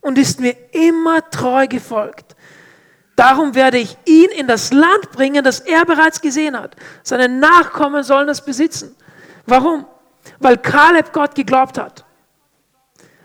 und 0.00 0.18
ist 0.18 0.40
mir 0.40 0.54
immer 0.72 1.28
treu 1.30 1.66
gefolgt. 1.66 2.36
Darum 3.16 3.54
werde 3.56 3.78
ich 3.78 3.96
ihn 4.04 4.30
in 4.30 4.46
das 4.46 4.72
Land 4.72 5.10
bringen, 5.10 5.42
das 5.42 5.60
er 5.60 5.84
bereits 5.84 6.20
gesehen 6.20 6.56
hat. 6.56 6.76
Seine 7.02 7.28
Nachkommen 7.28 8.04
sollen 8.04 8.28
es 8.28 8.40
besitzen. 8.40 8.94
Warum? 9.44 9.86
Weil 10.38 10.56
Kaleb 10.58 11.12
Gott 11.12 11.34
geglaubt 11.34 11.78
hat. 11.78 12.04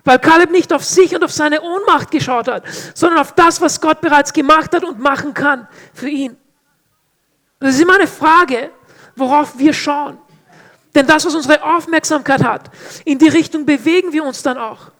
Weil 0.04 0.20
Kaleb 0.20 0.50
nicht 0.50 0.74
auf 0.74 0.84
sich 0.84 1.16
und 1.16 1.24
auf 1.24 1.32
seine 1.32 1.62
Ohnmacht 1.62 2.10
geschaut 2.10 2.48
hat, 2.48 2.64
sondern 2.96 3.20
auf 3.20 3.34
das, 3.34 3.62
was 3.62 3.80
Gott 3.80 4.02
bereits 4.02 4.34
gemacht 4.34 4.74
hat 4.74 4.84
und 4.84 5.00
machen 5.00 5.34
kann 5.34 5.68
für 5.94 6.10
ihn. 6.10 6.38
Das 7.64 7.76
ist 7.76 7.82
immer 7.82 7.96
eine 7.96 8.08
Frage, 8.08 8.72
worauf 9.16 9.58
wir 9.58 9.72
schauen. 9.72 10.18
Denn 10.94 11.08
das, 11.08 11.26
was 11.26 11.34
unsere 11.34 11.64
Aufmerksamkeit 11.64 12.44
hat, 12.44 12.70
in 13.06 13.18
die 13.18 13.30
Richtung 13.30 13.66
bewegen 13.66 14.12
wir 14.12 14.26
uns 14.26 14.44
dann 14.44 14.58
auch. 14.58 14.92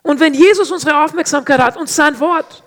Und 0.00 0.20
wenn 0.20 0.32
Jesus 0.32 0.70
unsere 0.70 1.04
Aufmerksamkeit 1.04 1.60
hat 1.60 1.76
und 1.76 1.90
sein 1.90 2.18
Wort, 2.18 2.62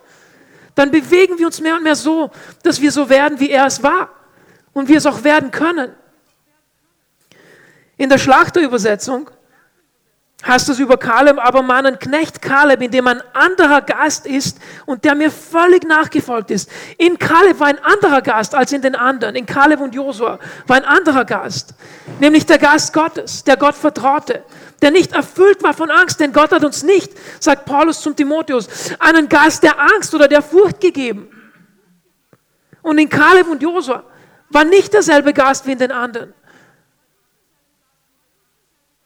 dann 0.75 0.91
bewegen 0.91 1.39
wir 1.39 1.47
uns 1.47 1.59
mehr 1.59 1.73
und 1.73 1.81
mehr 1.81 1.95
so, 1.95 2.29
dass 2.61 2.79
wir 2.79 2.91
so 2.91 3.09
werden, 3.09 3.39
wie 3.39 3.49
er 3.49 3.65
es 3.65 3.81
war 3.81 4.09
und 4.73 4.87
wir 4.87 4.99
es 4.99 5.07
auch 5.07 5.23
werden 5.23 5.49
können. 5.49 5.91
In 7.97 8.09
der 8.09 8.19
Schlachterübersetzung 8.19 9.31
heißt 10.45 10.69
es 10.69 10.79
über 10.79 10.97
Kaleb, 10.97 11.37
aber 11.39 11.61
meinen 11.61 11.97
Knecht 11.99 12.41
Kaleb, 12.41 12.81
in 12.81 12.91
dem 12.91 13.07
ein 13.07 13.21
anderer 13.33 13.81
Geist 13.81 14.25
ist 14.25 14.57
und 14.85 15.03
der 15.05 15.15
mir 15.15 15.31
völlig 15.31 15.87
nachgefolgt 15.87 16.51
ist. 16.51 16.69
In 16.97 17.17
Kaleb 17.17 17.59
war 17.59 17.67
ein 17.67 17.79
anderer 17.79 18.21
Geist 18.21 18.53
als 18.53 18.71
in 18.73 18.81
den 18.81 18.95
anderen. 18.95 19.35
In 19.35 19.45
Kaleb 19.45 19.79
und 19.79 19.95
Josua 19.95 20.39
war 20.67 20.77
ein 20.77 20.85
anderer 20.85 21.25
Geist, 21.25 21.73
nämlich 22.19 22.45
der 22.45 22.57
Geist 22.57 22.93
Gottes, 22.93 23.43
der 23.43 23.57
Gott 23.57 23.75
vertraute, 23.75 24.43
der 24.81 24.91
nicht 24.91 25.13
erfüllt 25.13 25.63
war 25.63 25.73
von 25.73 25.89
Angst, 25.89 26.19
denn 26.19 26.33
Gott 26.33 26.51
hat 26.51 26.65
uns 26.65 26.83
nicht, 26.83 27.11
sagt 27.39 27.65
Paulus 27.65 28.01
zum 28.01 28.15
Timotheus, 28.15 28.67
einen 28.99 29.29
Geist 29.29 29.63
der 29.63 29.79
Angst 29.79 30.13
oder 30.13 30.27
der 30.27 30.41
Furcht 30.41 30.81
gegeben. 30.81 31.29
Und 32.81 32.97
in 32.97 33.07
Kaleb 33.07 33.47
und 33.47 33.61
Josua 33.61 34.03
war 34.49 34.65
nicht 34.65 34.93
derselbe 34.93 35.33
Geist 35.33 35.65
wie 35.65 35.71
in 35.71 35.79
den 35.79 35.91
anderen 35.91 36.33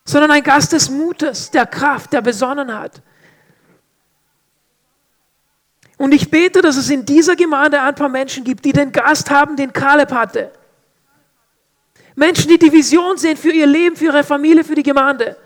sondern 0.08 0.30
ein 0.30 0.42
Geist 0.42 0.72
des 0.72 0.88
Mutes, 0.88 1.50
der 1.50 1.66
Kraft, 1.66 2.14
der 2.14 2.22
Besonnenheit. 2.22 3.02
Und 5.98 6.12
ich 6.12 6.30
bete, 6.30 6.62
dass 6.62 6.78
es 6.78 6.88
in 6.88 7.04
dieser 7.04 7.36
Gemeinde 7.36 7.82
ein 7.82 7.94
paar 7.94 8.08
Menschen 8.08 8.42
gibt, 8.42 8.64
die 8.64 8.72
den 8.72 8.90
Geist 8.90 9.28
haben, 9.30 9.54
den 9.54 9.70
Kaleb 9.70 10.10
hatte. 10.10 10.50
Menschen, 12.14 12.48
die 12.48 12.58
die 12.58 12.72
Vision 12.72 13.18
sehen 13.18 13.36
für 13.36 13.50
ihr 13.50 13.66
Leben, 13.66 13.96
für 13.96 14.06
ihre 14.06 14.24
Familie, 14.24 14.64
für 14.64 14.74
die 14.74 14.82
Gemeinde. 14.82 15.36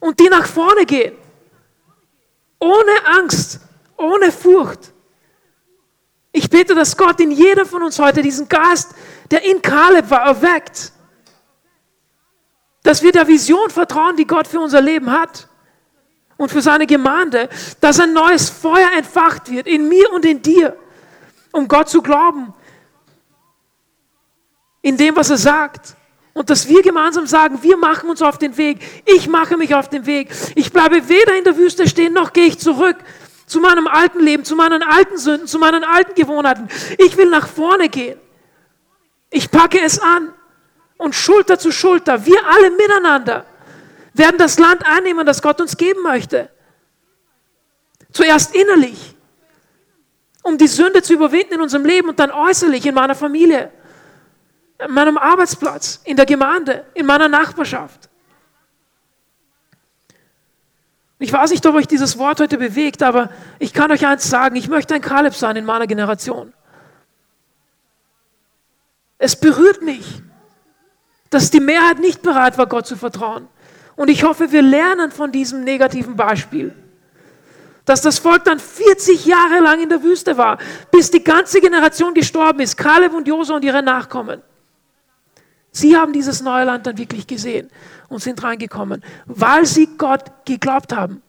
Und 0.00 0.18
die 0.18 0.28
nach 0.28 0.46
vorne 0.46 0.84
gehen. 0.84 1.14
Ohne 2.58 3.06
Angst, 3.18 3.60
ohne 3.96 4.32
Furcht. 4.32 4.92
Ich 6.32 6.50
bete, 6.50 6.74
dass 6.74 6.96
Gott 6.96 7.20
in 7.20 7.30
jeder 7.30 7.66
von 7.66 7.84
uns 7.84 8.00
heute 8.00 8.20
diesen 8.20 8.48
Geist, 8.48 8.96
der 9.30 9.44
in 9.44 9.62
Kaleb 9.62 10.10
war, 10.10 10.22
erweckt 10.22 10.92
dass 12.82 13.02
wir 13.02 13.12
der 13.12 13.28
Vision 13.28 13.70
vertrauen, 13.70 14.16
die 14.16 14.26
Gott 14.26 14.46
für 14.46 14.60
unser 14.60 14.80
Leben 14.80 15.10
hat 15.10 15.48
und 16.36 16.50
für 16.50 16.62
seine 16.62 16.86
Gemeinde, 16.86 17.48
dass 17.80 18.00
ein 18.00 18.12
neues 18.12 18.50
Feuer 18.50 18.90
entfacht 18.96 19.50
wird 19.50 19.66
in 19.66 19.88
mir 19.88 20.12
und 20.12 20.24
in 20.24 20.42
dir, 20.42 20.76
um 21.52 21.68
Gott 21.68 21.88
zu 21.88 22.02
glauben, 22.02 22.52
in 24.80 24.96
dem, 24.96 25.14
was 25.14 25.30
er 25.30 25.38
sagt. 25.38 25.94
Und 26.34 26.48
dass 26.48 26.66
wir 26.66 26.82
gemeinsam 26.82 27.26
sagen, 27.26 27.62
wir 27.62 27.76
machen 27.76 28.08
uns 28.08 28.22
auf 28.22 28.38
den 28.38 28.56
Weg. 28.56 28.78
Ich 29.04 29.28
mache 29.28 29.56
mich 29.58 29.74
auf 29.74 29.88
den 29.90 30.06
Weg. 30.06 30.30
Ich 30.54 30.72
bleibe 30.72 31.08
weder 31.08 31.36
in 31.36 31.44
der 31.44 31.58
Wüste 31.58 31.86
stehen, 31.86 32.14
noch 32.14 32.32
gehe 32.32 32.46
ich 32.46 32.58
zurück 32.58 32.96
zu 33.46 33.60
meinem 33.60 33.86
alten 33.86 34.20
Leben, 34.20 34.44
zu 34.44 34.56
meinen 34.56 34.82
alten 34.82 35.18
Sünden, 35.18 35.46
zu 35.46 35.58
meinen 35.58 35.84
alten 35.84 36.14
Gewohnheiten. 36.14 36.68
Ich 36.96 37.18
will 37.18 37.28
nach 37.28 37.46
vorne 37.46 37.90
gehen. 37.90 38.18
Ich 39.30 39.50
packe 39.50 39.78
es 39.80 40.00
an 40.00 40.32
und 40.96 41.14
Schulter 41.14 41.58
zu 41.58 41.72
Schulter, 41.72 42.24
wir 42.24 42.38
alle 42.46 42.70
miteinander, 42.70 43.46
werden 44.14 44.38
das 44.38 44.58
Land 44.58 44.86
annehmen, 44.86 45.26
das 45.26 45.42
Gott 45.42 45.60
uns 45.60 45.76
geben 45.76 46.02
möchte. 46.02 46.50
Zuerst 48.12 48.54
innerlich, 48.54 49.16
um 50.42 50.58
die 50.58 50.66
Sünde 50.66 51.02
zu 51.02 51.14
überwinden 51.14 51.54
in 51.54 51.60
unserem 51.60 51.84
Leben 51.84 52.08
und 52.08 52.18
dann 52.18 52.30
äußerlich 52.30 52.84
in 52.84 52.94
meiner 52.94 53.14
Familie, 53.14 53.70
in 54.78 54.92
meinem 54.92 55.16
Arbeitsplatz, 55.16 56.00
in 56.04 56.16
der 56.16 56.26
Gemeinde, 56.26 56.84
in 56.94 57.06
meiner 57.06 57.28
Nachbarschaft. 57.28 58.10
Ich 61.18 61.32
weiß 61.32 61.52
nicht, 61.52 61.64
ob 61.66 61.76
euch 61.76 61.86
dieses 61.86 62.18
Wort 62.18 62.40
heute 62.40 62.58
bewegt, 62.58 63.02
aber 63.02 63.30
ich 63.60 63.72
kann 63.72 63.92
euch 63.92 64.04
eins 64.04 64.28
sagen, 64.28 64.56
ich 64.56 64.68
möchte 64.68 64.94
ein 64.94 65.00
Kaleb 65.00 65.34
sein 65.34 65.54
in 65.54 65.64
meiner 65.64 65.86
Generation. 65.86 66.52
Es 69.18 69.36
berührt 69.36 69.82
mich 69.82 70.20
dass 71.32 71.50
die 71.50 71.60
Mehrheit 71.60 71.98
nicht 71.98 72.20
bereit 72.22 72.58
war, 72.58 72.66
Gott 72.66 72.86
zu 72.86 72.94
vertrauen. 72.94 73.48
Und 73.96 74.10
ich 74.10 74.22
hoffe, 74.22 74.52
wir 74.52 74.60
lernen 74.60 75.10
von 75.10 75.32
diesem 75.32 75.64
negativen 75.64 76.14
Beispiel. 76.14 76.74
Dass 77.86 78.02
das 78.02 78.18
Volk 78.18 78.44
dann 78.44 78.58
40 78.58 79.24
Jahre 79.24 79.60
lang 79.60 79.82
in 79.82 79.88
der 79.88 80.02
Wüste 80.02 80.36
war, 80.36 80.58
bis 80.90 81.10
die 81.10 81.24
ganze 81.24 81.60
Generation 81.60 82.12
gestorben 82.12 82.60
ist, 82.60 82.76
Kaleb 82.76 83.14
und 83.14 83.26
Josua 83.26 83.56
und 83.56 83.64
ihre 83.64 83.82
Nachkommen. 83.82 84.42
Sie 85.70 85.96
haben 85.96 86.12
dieses 86.12 86.42
neue 86.42 86.64
Land 86.64 86.86
dann 86.86 86.98
wirklich 86.98 87.26
gesehen 87.26 87.70
und 88.10 88.22
sind 88.22 88.42
reingekommen, 88.42 89.02
weil 89.24 89.64
sie 89.64 89.88
Gott 89.96 90.24
geglaubt 90.44 90.94
haben, 90.94 91.22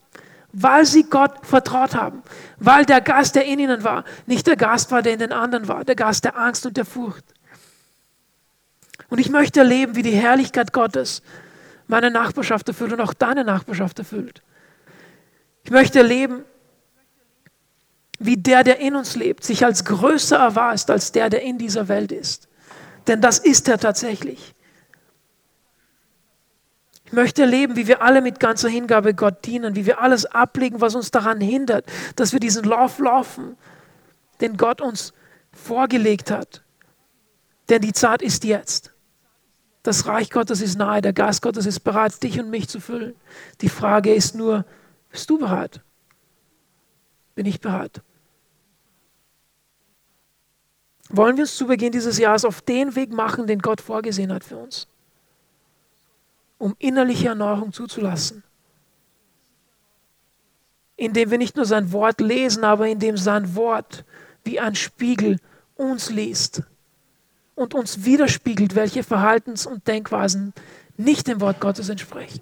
weil 0.51 0.85
sie 0.85 1.03
Gott 1.03 1.31
vertraut 1.43 1.95
haben, 1.95 2.21
weil 2.59 2.85
der 2.85 2.99
Geist, 2.99 3.35
der 3.35 3.45
in 3.45 3.59
ihnen 3.59 3.85
war, 3.85 4.03
nicht 4.25 4.45
der 4.47 4.57
Geist 4.57 4.91
war, 4.91 5.01
der 5.01 5.13
in 5.13 5.19
den 5.19 5.31
anderen 5.31 5.69
war, 5.69 5.85
der 5.85 5.95
Geist 5.95 6.25
der 6.25 6.37
Angst 6.37 6.65
und 6.65 6.75
der 6.75 6.85
Furcht. 6.85 7.23
Und 9.09 9.19
ich 9.19 9.29
möchte 9.29 9.59
erleben, 9.59 9.95
wie 9.95 10.01
die 10.01 10.11
Herrlichkeit 10.11 10.73
Gottes 10.73 11.21
meine 11.87 12.11
Nachbarschaft 12.11 12.67
erfüllt 12.67 12.93
und 12.93 13.01
auch 13.01 13.13
deine 13.13 13.43
Nachbarschaft 13.43 13.99
erfüllt. 13.99 14.41
Ich 15.63 15.71
möchte 15.71 15.99
erleben, 15.99 16.43
wie 18.19 18.37
der, 18.37 18.63
der 18.63 18.79
in 18.79 18.95
uns 18.95 19.15
lebt, 19.15 19.43
sich 19.43 19.65
als 19.65 19.85
größer 19.85 20.37
erweist 20.37 20.89
als 20.89 21.11
der, 21.11 21.29
der 21.29 21.41
in 21.41 21.57
dieser 21.57 21.87
Welt 21.87 22.11
ist. 22.11 22.47
Denn 23.07 23.21
das 23.21 23.39
ist 23.39 23.67
er 23.67 23.77
tatsächlich. 23.77 24.53
Ich 27.05 27.11
möchte 27.11 27.43
erleben, 27.43 27.75
wie 27.75 27.87
wir 27.87 28.01
alle 28.01 28.21
mit 28.21 28.39
ganzer 28.39 28.69
Hingabe 28.69 29.13
Gott 29.13 29.45
dienen, 29.45 29.75
wie 29.75 29.85
wir 29.85 30.01
alles 30.01 30.25
ablegen, 30.25 30.81
was 30.81 30.95
uns 30.95 31.11
daran 31.11 31.41
hindert, 31.41 31.85
dass 32.15 32.33
wir 32.33 32.39
diesen 32.39 32.63
Lauf 32.63 32.97
laufen, 32.99 33.57
den 34.41 34.57
Gott 34.57 34.81
uns 34.81 35.13
vorgelegt 35.51 36.31
hat. 36.31 36.63
Denn 37.69 37.81
die 37.81 37.93
Zeit 37.93 38.21
ist 38.21 38.43
jetzt. 38.43 38.93
Das 39.83 40.07
Reich 40.07 40.29
Gottes 40.29 40.61
ist 40.61 40.77
nahe, 40.77 41.01
der 41.01 41.13
Geist 41.13 41.41
Gottes 41.41 41.65
ist 41.65 41.81
bereit, 41.81 42.23
dich 42.23 42.39
und 42.39 42.49
mich 42.49 42.69
zu 42.69 42.79
füllen. 42.79 43.15
Die 43.61 43.69
Frage 43.69 44.13
ist 44.13 44.33
nur, 44.33 44.65
bist 45.09 45.29
du 45.29 45.37
bereit? 45.37 45.81
Bin 47.35 47.45
ich 47.45 47.59
bereit? 47.59 48.01
Wollen 51.09 51.35
wir 51.35 51.43
uns 51.43 51.57
zu 51.57 51.67
Beginn 51.67 51.91
dieses 51.91 52.17
Jahres 52.17 52.45
auf 52.45 52.61
den 52.61 52.95
Weg 52.95 53.11
machen, 53.11 53.45
den 53.45 53.59
Gott 53.59 53.81
vorgesehen 53.81 54.31
hat 54.31 54.45
für 54.45 54.57
uns, 54.57 54.87
um 56.57 56.75
innerliche 56.79 57.27
Erneuerung 57.27 57.73
zuzulassen? 57.73 58.43
Indem 60.95 61.29
wir 61.29 61.37
nicht 61.37 61.57
nur 61.57 61.65
sein 61.65 61.91
Wort 61.91 62.21
lesen, 62.21 62.63
aber 62.63 62.87
indem 62.87 63.17
sein 63.17 63.55
Wort 63.55 64.05
wie 64.45 64.59
ein 64.59 64.75
Spiegel 64.75 65.39
uns 65.75 66.09
liest 66.09 66.63
und 67.55 67.73
uns 67.73 68.05
widerspiegelt, 68.05 68.75
welche 68.75 69.03
Verhaltens- 69.03 69.65
und 69.65 69.87
Denkweisen 69.87 70.53
nicht 70.97 71.27
dem 71.27 71.41
Wort 71.41 71.59
Gottes 71.59 71.89
entsprechen. 71.89 72.41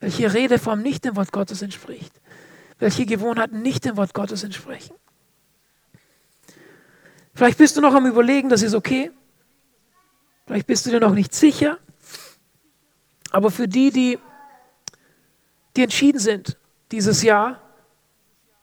Welche 0.00 0.32
Redeform 0.32 0.82
nicht 0.82 1.04
dem 1.04 1.16
Wort 1.16 1.32
Gottes 1.32 1.62
entspricht. 1.62 2.12
Welche 2.78 3.06
Gewohnheiten 3.06 3.62
nicht 3.62 3.84
dem 3.84 3.96
Wort 3.96 4.14
Gottes 4.14 4.44
entsprechen. 4.44 4.94
Vielleicht 7.34 7.58
bist 7.58 7.76
du 7.76 7.80
noch 7.80 7.94
am 7.94 8.06
Überlegen, 8.06 8.48
das 8.48 8.62
ist 8.62 8.74
okay. 8.74 9.10
Vielleicht 10.46 10.66
bist 10.66 10.86
du 10.86 10.90
dir 10.90 11.00
noch 11.00 11.14
nicht 11.14 11.34
sicher. 11.34 11.78
Aber 13.30 13.50
für 13.50 13.68
die, 13.68 13.90
die, 13.90 14.18
die 15.76 15.82
entschieden 15.82 16.18
sind, 16.18 16.56
dieses 16.92 17.22
Jahr 17.22 17.60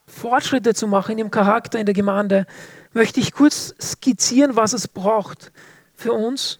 Fortschritte 0.07 0.73
zu 0.73 0.87
machen 0.87 1.13
in 1.13 1.17
ihrem 1.19 1.31
Charakter 1.31 1.79
in 1.79 1.85
der 1.85 1.95
Gemeinde, 1.95 2.45
möchte 2.93 3.19
ich 3.19 3.33
kurz 3.33 3.73
skizzieren, 3.81 4.55
was 4.55 4.73
es 4.73 4.87
braucht 4.87 5.51
für 5.93 6.13
uns, 6.13 6.59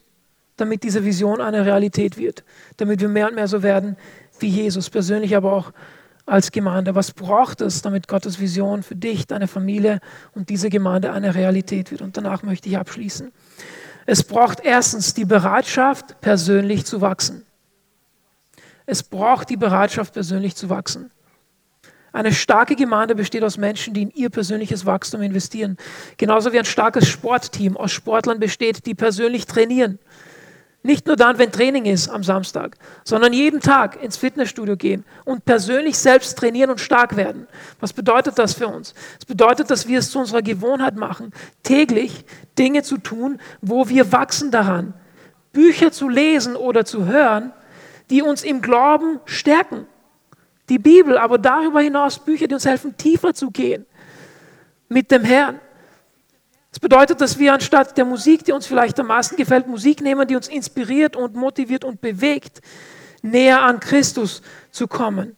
damit 0.58 0.84
diese 0.84 1.04
Vision 1.04 1.42
eine 1.42 1.66
Realität 1.66 2.18
wird, 2.18 2.44
damit 2.78 3.02
wir 3.02 3.10
mehr 3.10 3.28
und 3.28 3.36
mehr 3.36 3.48
so 3.48 3.64
werden 3.64 3.98
wie 4.40 4.48
Jesus, 4.48 4.90
persönlich, 4.90 5.36
aber 5.36 5.54
auch 5.54 5.72
als 6.26 6.52
Gemeinde. 6.52 6.96
Was 6.96 7.12
braucht 7.12 7.62
es, 7.62 7.82
damit 7.82 8.08
Gottes 8.08 8.40
Vision 8.40 8.84
für 8.84 8.96
dich, 8.96 9.28
deine 9.28 9.48
Familie 9.48 10.00
und 10.34 10.50
diese 10.50 10.70
Gemeinde 10.70 11.12
eine 11.12 11.36
Realität 11.36 11.92
wird? 11.92 12.02
Und 12.02 12.18
danach 12.18 12.44
möchte 12.44 12.70
ich 12.70 12.78
abschließen. 12.78 13.32
Es 14.06 14.24
braucht 14.24 14.60
erstens 14.62 15.14
die 15.14 15.26
Bereitschaft, 15.26 16.20
persönlich 16.22 16.86
zu 16.86 17.02
wachsen. 17.02 17.46
Es 18.86 19.02
braucht 19.04 19.50
die 19.50 19.58
Bereitschaft, 19.58 20.14
persönlich 20.14 20.56
zu 20.56 20.70
wachsen. 20.70 21.12
Eine 22.14 22.32
starke 22.32 22.76
Gemeinde 22.76 23.16
besteht 23.16 23.44
aus 23.44 23.58
Menschen, 23.58 23.96
die 23.96 24.04
in 24.04 24.12
ihr 24.12 24.30
persönliches 24.30 24.86
Wachstum 24.86 25.24
investieren. 25.24 25.78
Genauso 26.18 26.54
wie 26.54 26.60
ein 26.60 26.66
starkes 26.66 27.08
Sportteam 27.08 27.76
aus 27.76 27.92
Sportlern 27.92 28.40
besteht, 28.40 28.86
die 28.86 28.94
persönlich 28.94 29.48
trainieren. 29.48 29.98
Nicht 30.84 31.08
nur 31.08 31.16
dann, 31.16 31.40
wenn 31.40 31.52
Training 31.52 31.86
ist 31.86 32.10
am 32.10 32.24
Samstag, 32.24 32.78
sondern 33.04 33.34
jeden 33.34 33.62
Tag 33.62 34.04
ins 34.04 34.18
Fitnessstudio 34.18 34.78
gehen 34.78 35.06
und 35.26 35.44
persönlich 35.44 35.98
selbst 35.98 36.38
trainieren 36.38 36.70
und 36.70 36.80
stark 36.80 37.16
werden. 37.16 37.48
Was 37.80 37.94
bedeutet 37.94 38.38
das 38.38 38.54
für 38.54 38.68
uns? 38.68 38.94
Es 39.18 39.26
bedeutet, 39.26 39.72
dass 39.72 39.88
wir 39.88 39.98
es 39.98 40.12
zu 40.12 40.20
unserer 40.20 40.44
Gewohnheit 40.44 40.96
machen, 40.96 41.32
täglich 41.64 42.26
Dinge 42.60 42.84
zu 42.84 43.00
tun, 43.00 43.40
wo 43.62 43.90
wir 43.90 44.12
wachsen 44.12 44.52
daran. 44.52 44.94
Bücher 45.52 45.92
zu 45.92 46.10
lesen 46.10 46.56
oder 46.56 46.86
zu 46.86 47.08
hören, 47.08 47.54
die 48.12 48.22
uns 48.22 48.44
im 48.44 48.62
Glauben 48.62 49.20
stärken 49.26 49.88
die 50.74 50.80
Bibel, 50.80 51.20
aber 51.20 51.38
darüber 51.38 51.82
hinaus 51.82 52.18
Bücher, 52.18 52.48
die 52.48 52.56
uns 52.56 52.66
helfen, 52.66 52.98
tiefer 52.98 53.34
zu 53.36 53.52
gehen 53.52 53.86
mit 54.90 55.12
dem 55.12 55.24
Herrn. 55.24 55.60
Es 56.72 56.80
bedeutet, 56.80 57.22
dass 57.22 57.38
wir 57.38 57.54
anstatt 57.54 57.96
der 57.96 58.06
Musik, 58.06 58.44
die 58.46 58.52
uns 58.52 58.66
vielleicht 58.66 59.00
am 59.00 59.08
meisten 59.08 59.36
gefällt, 59.36 59.68
Musik 59.68 60.02
nehmen, 60.02 60.28
die 60.28 60.36
uns 60.36 60.48
inspiriert 60.48 61.16
und 61.16 61.36
motiviert 61.36 61.84
und 61.84 62.02
bewegt, 62.02 62.62
näher 63.22 63.62
an 63.62 63.80
Christus 63.80 64.42
zu 64.72 64.88
kommen. 64.88 65.36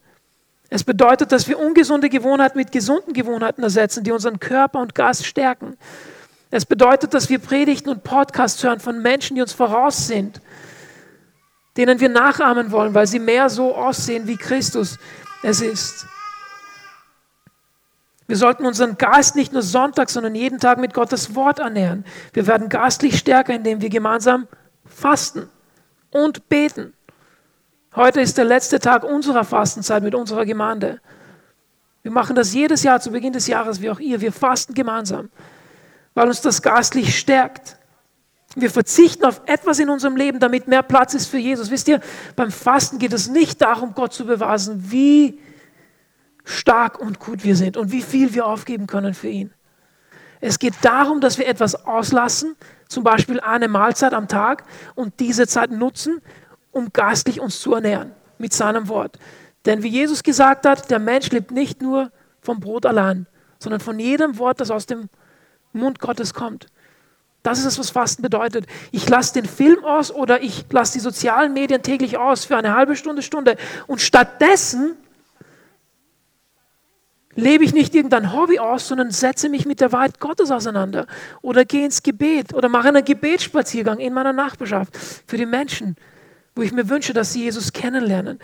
Es 0.70 0.86
bedeutet, 0.86 1.34
dass 1.34 1.50
wir 1.50 1.60
ungesunde 1.60 2.08
Gewohnheiten 2.08 2.58
mit 2.58 2.72
gesunden 2.72 3.12
Gewohnheiten 3.12 3.62
ersetzen, 3.62 4.06
die 4.06 4.12
unseren 4.12 4.40
Körper 4.40 4.80
und 4.80 4.96
Geist 4.96 5.26
stärken. 5.26 5.76
Es 6.50 6.66
bedeutet, 6.66 7.14
dass 7.14 7.30
wir 7.30 7.40
Predigten 7.40 7.90
und 7.90 8.06
Podcasts 8.06 8.64
hören 8.64 8.80
von 8.80 9.02
Menschen, 9.02 9.36
die 9.36 9.42
uns 9.42 9.52
voraus 9.52 10.08
sind, 10.08 10.40
denen 11.76 12.00
wir 12.00 12.08
nachahmen 12.08 12.72
wollen, 12.72 12.94
weil 12.94 13.08
sie 13.08 13.20
mehr 13.20 13.50
so 13.50 13.76
aussehen, 13.76 14.28
wie 14.28 14.38
Christus 14.38 14.98
es 15.46 15.62
ist. 15.62 16.08
Wir 18.28 18.36
sollten 18.36 18.66
unseren 18.66 18.98
Geist 18.98 19.36
nicht 19.36 19.54
nur 19.54 19.62
Sonntag, 19.62 20.10
sondern 20.10 20.34
jeden 20.34 20.60
Tag 20.60 20.80
mit 20.80 20.96
Gottes 20.96 21.36
Wort 21.36 21.60
ernähren. 21.60 22.04
Wir 22.34 22.48
werden 22.48 22.70
geistlich 22.70 23.20
stärker, 23.20 23.54
indem 23.54 23.82
wir 23.82 23.90
gemeinsam 23.90 24.48
fasten 24.86 25.48
und 26.10 26.50
beten. 26.50 26.94
Heute 27.96 28.22
ist 28.22 28.40
der 28.40 28.46
letzte 28.46 28.80
Tag 28.80 29.04
unserer 29.04 29.44
Fastenzeit 29.44 30.02
mit 30.02 30.16
unserer 30.16 30.46
Gemeinde. 30.46 31.00
Wir 32.02 32.12
machen 32.12 32.36
das 32.36 32.54
jedes 32.54 32.82
Jahr 32.82 33.00
zu 33.00 33.12
Beginn 33.12 33.34
des 33.34 33.46
Jahres, 33.46 33.80
wie 33.82 33.92
auch 33.92 34.00
ihr. 34.00 34.22
Wir 34.22 34.32
fasten 34.32 34.74
gemeinsam, 34.74 35.30
weil 36.16 36.28
uns 36.28 36.42
das 36.42 36.64
geistlich 36.64 37.18
stärkt. 37.18 37.78
Wir 38.56 38.70
verzichten 38.70 39.26
auf 39.26 39.42
etwas 39.46 39.80
in 39.80 39.90
unserem 39.90 40.16
Leben, 40.16 40.40
damit 40.40 40.68
mehr 40.68 40.82
Platz 40.82 41.14
ist 41.14 41.28
für 41.28 41.38
Jesus. 41.38 41.72
Wisst 41.72 41.88
ihr, 41.90 42.00
beim 42.36 42.52
Fasten 42.52 43.00
geht 43.00 43.12
es 43.12 43.28
nicht 43.28 43.62
darum, 43.62 43.94
Gott 43.94 44.14
zu 44.14 44.26
beweisen, 44.26 44.92
wie 44.92 45.40
stark 46.46 47.00
und 47.00 47.20
gut 47.20 47.44
wir 47.44 47.56
sind 47.56 47.76
und 47.76 47.92
wie 47.92 48.02
viel 48.02 48.34
wir 48.34 48.46
aufgeben 48.46 48.88
können 48.88 49.14
für 49.14 49.28
ihn. 49.28 49.52
Es 50.40 50.60
geht 50.60 50.76
darum, 50.84 51.22
dass 51.22 51.38
wir 51.38 51.48
etwas 51.48 51.86
auslassen, 51.86 52.56
zum 52.88 53.04
Beispiel 53.04 53.40
eine 53.40 53.68
Mahlzeit 53.68 54.14
am 54.14 54.28
Tag 54.28 54.64
und 54.94 55.20
diese 55.20 55.48
Zeit 55.48 55.72
nutzen, 55.72 56.22
um 56.72 56.94
geistlich 56.94 57.40
uns 57.40 57.60
zu 57.60 57.74
ernähren 57.74 58.12
mit 58.38 58.54
seinem 58.54 58.88
Wort. 58.88 59.18
Denn 59.66 59.82
wie 59.82 59.88
Jesus 59.90 60.24
gesagt 60.24 60.66
hat, 60.66 60.92
der 60.92 61.00
Mensch 61.00 61.32
lebt 61.32 61.52
nicht 61.52 61.82
nur 61.82 62.12
vom 62.42 62.60
Brot 62.60 62.86
allein, 62.86 63.26
sondern 63.60 63.82
von 63.82 64.00
jedem 64.00 64.38
Wort, 64.38 64.62
das 64.62 64.72
aus 64.72 64.86
dem 64.86 65.10
Mund 65.74 66.00
Gottes 66.00 66.34
kommt. 66.34 66.68
Das 67.46 67.60
ist 67.60 67.66
es, 67.66 67.78
was 67.78 67.92
Fasten 67.92 68.24
bedeutet. 68.24 68.66
Ich 68.92 69.08
lasse 69.08 69.34
den 69.34 69.46
Film 69.46 69.86
aus 69.86 70.12
oder 70.12 70.42
ich 70.42 70.66
lasse 70.72 70.94
die 70.94 71.00
sozialen 71.00 71.54
Medien 71.54 71.84
täglich 71.84 72.18
aus 72.18 72.44
für 72.44 72.58
eine 72.58 72.74
halbe 72.74 72.96
Stunde, 72.96 73.22
Stunde 73.22 73.56
und 73.86 74.02
stattdessen 74.02 74.98
lebe 77.36 77.64
ich 77.64 77.72
nicht 77.72 77.94
irgendein 77.94 78.34
Hobby 78.34 78.58
aus, 78.58 78.88
sondern 78.88 79.12
setze 79.12 79.48
mich 79.50 79.68
mit 79.68 79.80
der 79.80 79.92
Wahrheit 79.92 80.20
Gottes 80.20 80.50
auseinander 80.50 81.06
oder 81.44 81.66
gehe 81.66 81.86
ins 81.86 82.02
Gebet 82.02 82.52
oder 82.56 82.68
mache 82.68 82.88
einen 82.88 83.06
Gebetsspaziergang 83.06 84.00
in 84.00 84.14
meiner 84.14 84.34
Nachbarschaft 84.34 84.98
für 85.28 85.38
die 85.38 85.46
Menschen, 85.46 85.98
wo 86.56 86.64
ich 86.64 86.72
mir 86.72 86.90
wünsche, 86.90 87.14
dass 87.14 87.34
sie 87.34 87.44
Jesus 87.44 87.74
kennenlernen. 87.74 88.40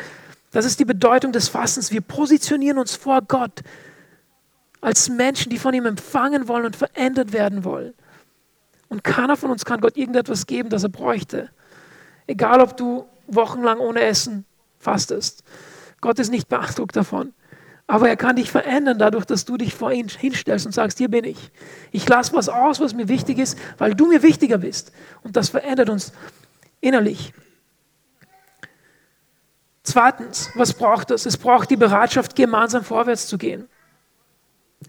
Das 0.51 0.63
ist 0.63 0.79
die 0.79 0.85
Bedeutung 0.85 1.31
des 1.31 1.49
Fastens. 1.49 1.91
Wir 1.91 2.01
positionieren 2.01 2.77
uns 2.77 2.93
vor 2.95 3.23
Gott 3.23 3.61
als 4.79 5.09
Menschen, 5.09 5.49
die 5.49 5.57
von 5.57 5.73
ihm 5.73 5.87
empfangen 5.87 6.47
wollen 6.47 6.65
und 6.65 6.75
verändert 6.75 7.33
werden 7.33 7.63
wollen. 7.63 7.95
Und 8.91 9.05
keiner 9.05 9.37
von 9.37 9.51
uns 9.51 9.63
kann 9.63 9.79
Gott 9.79 9.95
irgendetwas 9.95 10.47
geben, 10.47 10.69
das 10.69 10.83
er 10.83 10.89
bräuchte. 10.89 11.49
Egal, 12.27 12.59
ob 12.59 12.75
du 12.75 13.05
wochenlang 13.25 13.79
ohne 13.79 14.01
Essen 14.01 14.43
fastest. 14.79 15.45
Gott 16.01 16.19
ist 16.19 16.29
nicht 16.29 16.49
beeindruckt 16.49 16.97
davon. 16.97 17.33
Aber 17.87 18.09
er 18.09 18.17
kann 18.17 18.35
dich 18.35 18.51
verändern 18.51 18.99
dadurch, 18.99 19.23
dass 19.23 19.45
du 19.45 19.55
dich 19.55 19.73
vor 19.73 19.93
ihn 19.93 20.09
hinstellst 20.09 20.65
und 20.65 20.73
sagst, 20.73 20.97
hier 20.97 21.07
bin 21.07 21.23
ich. 21.23 21.51
Ich 21.93 22.09
lasse 22.09 22.33
was 22.33 22.49
aus, 22.49 22.81
was 22.81 22.93
mir 22.93 23.07
wichtig 23.07 23.37
ist, 23.39 23.57
weil 23.77 23.95
du 23.95 24.07
mir 24.07 24.23
wichtiger 24.23 24.57
bist. 24.57 24.91
Und 25.23 25.37
das 25.37 25.47
verändert 25.47 25.89
uns 25.89 26.11
innerlich. 26.81 27.33
Zweitens, 29.83 30.49
was 30.55 30.73
braucht 30.73 31.11
es? 31.11 31.25
Es 31.25 31.37
braucht 31.37 31.69
die 31.69 31.77
Bereitschaft, 31.77 32.35
gemeinsam 32.35 32.83
vorwärts 32.83 33.27
zu 33.27 33.37
gehen. 33.37 33.69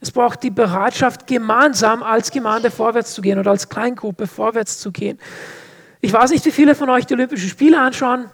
Es 0.03 0.11
braucht 0.11 0.43
die 0.43 0.51
Bereitschaft, 0.51 1.29
gemeinsam 1.29 2.03
als 2.03 2.33
Gemeinde 2.33 2.73
vorwärts 2.73 3.15
zu 3.15 3.23
gehen 3.23 3.39
oder 3.39 3.53
als 3.53 3.69
Kleingruppe 3.69 4.27
vorwärts 4.27 4.81
zu 4.81 4.91
gehen. 4.91 5.17
Ich 6.01 6.13
weiß 6.13 6.33
nicht, 6.33 6.45
wie 6.45 6.51
viele 6.51 6.75
von 6.75 6.91
euch 6.91 7.07
die 7.07 7.15
Olympischen 7.15 7.49
Spiele 7.49 7.81
anschauen 7.81 8.29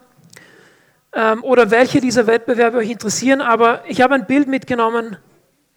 ähm, 1.13 1.45
oder 1.45 1.71
welche 1.71 2.01
dieser 2.01 2.27
Wettbewerbe 2.27 2.79
euch 2.79 2.89
interessieren, 2.89 3.43
aber 3.43 3.83
ich 3.87 4.01
habe 4.01 4.15
ein 4.15 4.25
Bild 4.25 4.49
mitgenommen 4.49 5.19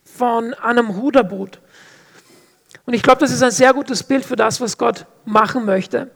von 0.05 0.53
einem 0.53 0.89
Ruderboot. 0.91 1.59
Und 2.85 2.93
ich 2.93 3.03
glaube, 3.03 3.19
das 3.19 3.31
ist 3.31 3.43
ein 3.43 3.51
sehr 3.51 3.73
gutes 3.73 4.01
Bild 4.01 4.23
für 4.23 4.37
das, 4.37 4.61
was 4.61 4.77
Gott 4.77 5.05
machen 5.25 5.65
möchte 5.65 6.09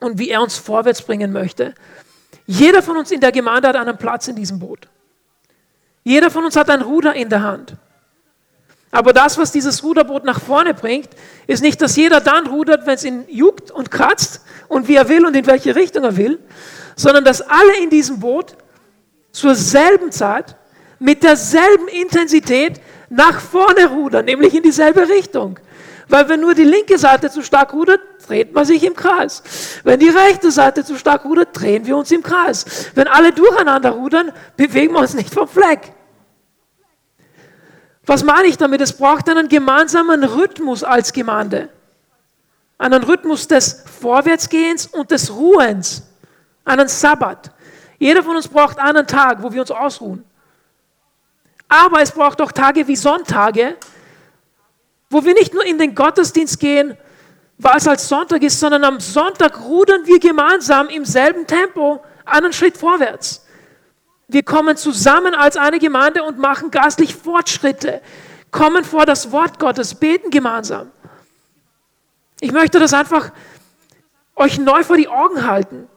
und 0.00 0.18
wie 0.18 0.30
er 0.30 0.40
uns 0.40 0.56
vorwärts 0.56 1.02
bringen 1.02 1.32
möchte. 1.32 1.74
Jeder 2.46 2.82
von 2.82 2.96
uns 2.96 3.10
in 3.10 3.20
der 3.20 3.30
Gemeinde 3.30 3.68
hat 3.68 3.76
einen 3.76 3.98
Platz 3.98 4.26
in 4.26 4.36
diesem 4.36 4.58
Boot. 4.58 4.88
Jeder 6.02 6.30
von 6.30 6.46
uns 6.46 6.56
hat 6.56 6.70
ein 6.70 6.80
Ruder 6.80 7.12
in 7.12 7.28
der 7.28 7.42
Hand. 7.42 7.76
Aber 8.96 9.12
das, 9.12 9.36
was 9.36 9.52
dieses 9.52 9.84
Ruderboot 9.84 10.24
nach 10.24 10.40
vorne 10.40 10.72
bringt, 10.72 11.10
ist 11.46 11.62
nicht, 11.62 11.82
dass 11.82 11.96
jeder 11.96 12.20
dann 12.20 12.46
rudert, 12.46 12.86
wenn 12.86 12.94
es 12.94 13.04
ihn 13.04 13.26
juckt 13.28 13.70
und 13.70 13.90
kratzt 13.90 14.40
und 14.68 14.88
wie 14.88 14.94
er 14.94 15.10
will 15.10 15.26
und 15.26 15.36
in 15.36 15.46
welche 15.46 15.76
Richtung 15.76 16.02
er 16.02 16.16
will, 16.16 16.38
sondern 16.96 17.22
dass 17.22 17.42
alle 17.42 17.76
in 17.82 17.90
diesem 17.90 18.20
Boot 18.20 18.56
zur 19.32 19.54
selben 19.54 20.10
Zeit 20.12 20.56
mit 20.98 21.22
derselben 21.22 21.88
Intensität 21.88 22.80
nach 23.10 23.38
vorne 23.38 23.84
rudern, 23.84 24.24
nämlich 24.24 24.54
in 24.54 24.62
dieselbe 24.62 25.06
Richtung. 25.10 25.60
Weil 26.08 26.30
wenn 26.30 26.40
nur 26.40 26.54
die 26.54 26.64
linke 26.64 26.96
Seite 26.96 27.30
zu 27.30 27.42
stark 27.42 27.74
rudert, 27.74 28.00
dreht 28.26 28.54
man 28.54 28.64
sich 28.64 28.82
im 28.82 28.96
Kreis. 28.96 29.42
Wenn 29.84 30.00
die 30.00 30.08
rechte 30.08 30.50
Seite 30.50 30.86
zu 30.86 30.96
stark 30.96 31.26
rudert, 31.26 31.48
drehen 31.52 31.84
wir 31.84 31.98
uns 31.98 32.10
im 32.12 32.22
Kreis. 32.22 32.64
Wenn 32.94 33.08
alle 33.08 33.32
durcheinander 33.32 33.90
rudern, 33.90 34.32
bewegen 34.56 34.94
wir 34.94 35.00
uns 35.00 35.12
nicht 35.12 35.34
vom 35.34 35.46
Fleck. 35.46 35.92
Was 38.06 38.22
meine 38.22 38.46
ich 38.46 38.56
damit? 38.56 38.80
Es 38.80 38.96
braucht 38.96 39.28
einen 39.28 39.48
gemeinsamen 39.48 40.22
Rhythmus 40.22 40.84
als 40.84 41.12
Gemeinde. 41.12 41.68
Einen 42.78 43.02
Rhythmus 43.02 43.48
des 43.48 43.84
Vorwärtsgehens 44.00 44.86
und 44.86 45.10
des 45.10 45.34
Ruhens 45.34 46.02
einen 46.64 46.88
Sabbat. 46.88 47.50
Jeder 47.98 48.22
von 48.22 48.36
uns 48.36 48.46
braucht 48.46 48.78
einen 48.78 49.06
Tag, 49.06 49.42
wo 49.42 49.52
wir 49.52 49.60
uns 49.60 49.70
ausruhen. 49.70 50.24
Aber 51.68 52.00
es 52.00 52.12
braucht 52.12 52.40
auch 52.40 52.52
Tage 52.52 52.86
wie 52.86 52.96
Sonntage, 52.96 53.76
wo 55.10 55.24
wir 55.24 55.34
nicht 55.34 55.52
nur 55.52 55.64
in 55.64 55.78
den 55.78 55.94
Gottesdienst 55.94 56.60
gehen, 56.60 56.96
weil 57.58 57.76
es 57.76 57.88
als 57.88 58.08
Sonntag 58.08 58.42
ist, 58.42 58.60
sondern 58.60 58.84
am 58.84 59.00
Sonntag 59.00 59.60
rudern 59.62 60.06
wir 60.06 60.20
gemeinsam 60.20 60.88
im 60.88 61.04
selben 61.04 61.46
Tempo 61.46 62.04
einen 62.24 62.52
Schritt 62.52 62.76
vorwärts. 62.76 63.45
Wir 64.28 64.42
kommen 64.42 64.76
zusammen 64.76 65.34
als 65.34 65.56
eine 65.56 65.78
Gemeinde 65.78 66.22
und 66.22 66.38
machen 66.38 66.70
geistlich 66.70 67.14
Fortschritte, 67.14 68.00
kommen 68.50 68.84
vor 68.84 69.06
das 69.06 69.30
Wort 69.32 69.58
Gottes, 69.58 69.94
beten 69.94 70.30
gemeinsam. 70.30 70.90
Ich 72.40 72.52
möchte 72.52 72.78
das 72.78 72.92
einfach 72.92 73.30
euch 74.34 74.58
neu 74.58 74.82
vor 74.82 74.96
die 74.96 75.08
Augen 75.08 75.46
halten 75.46 75.88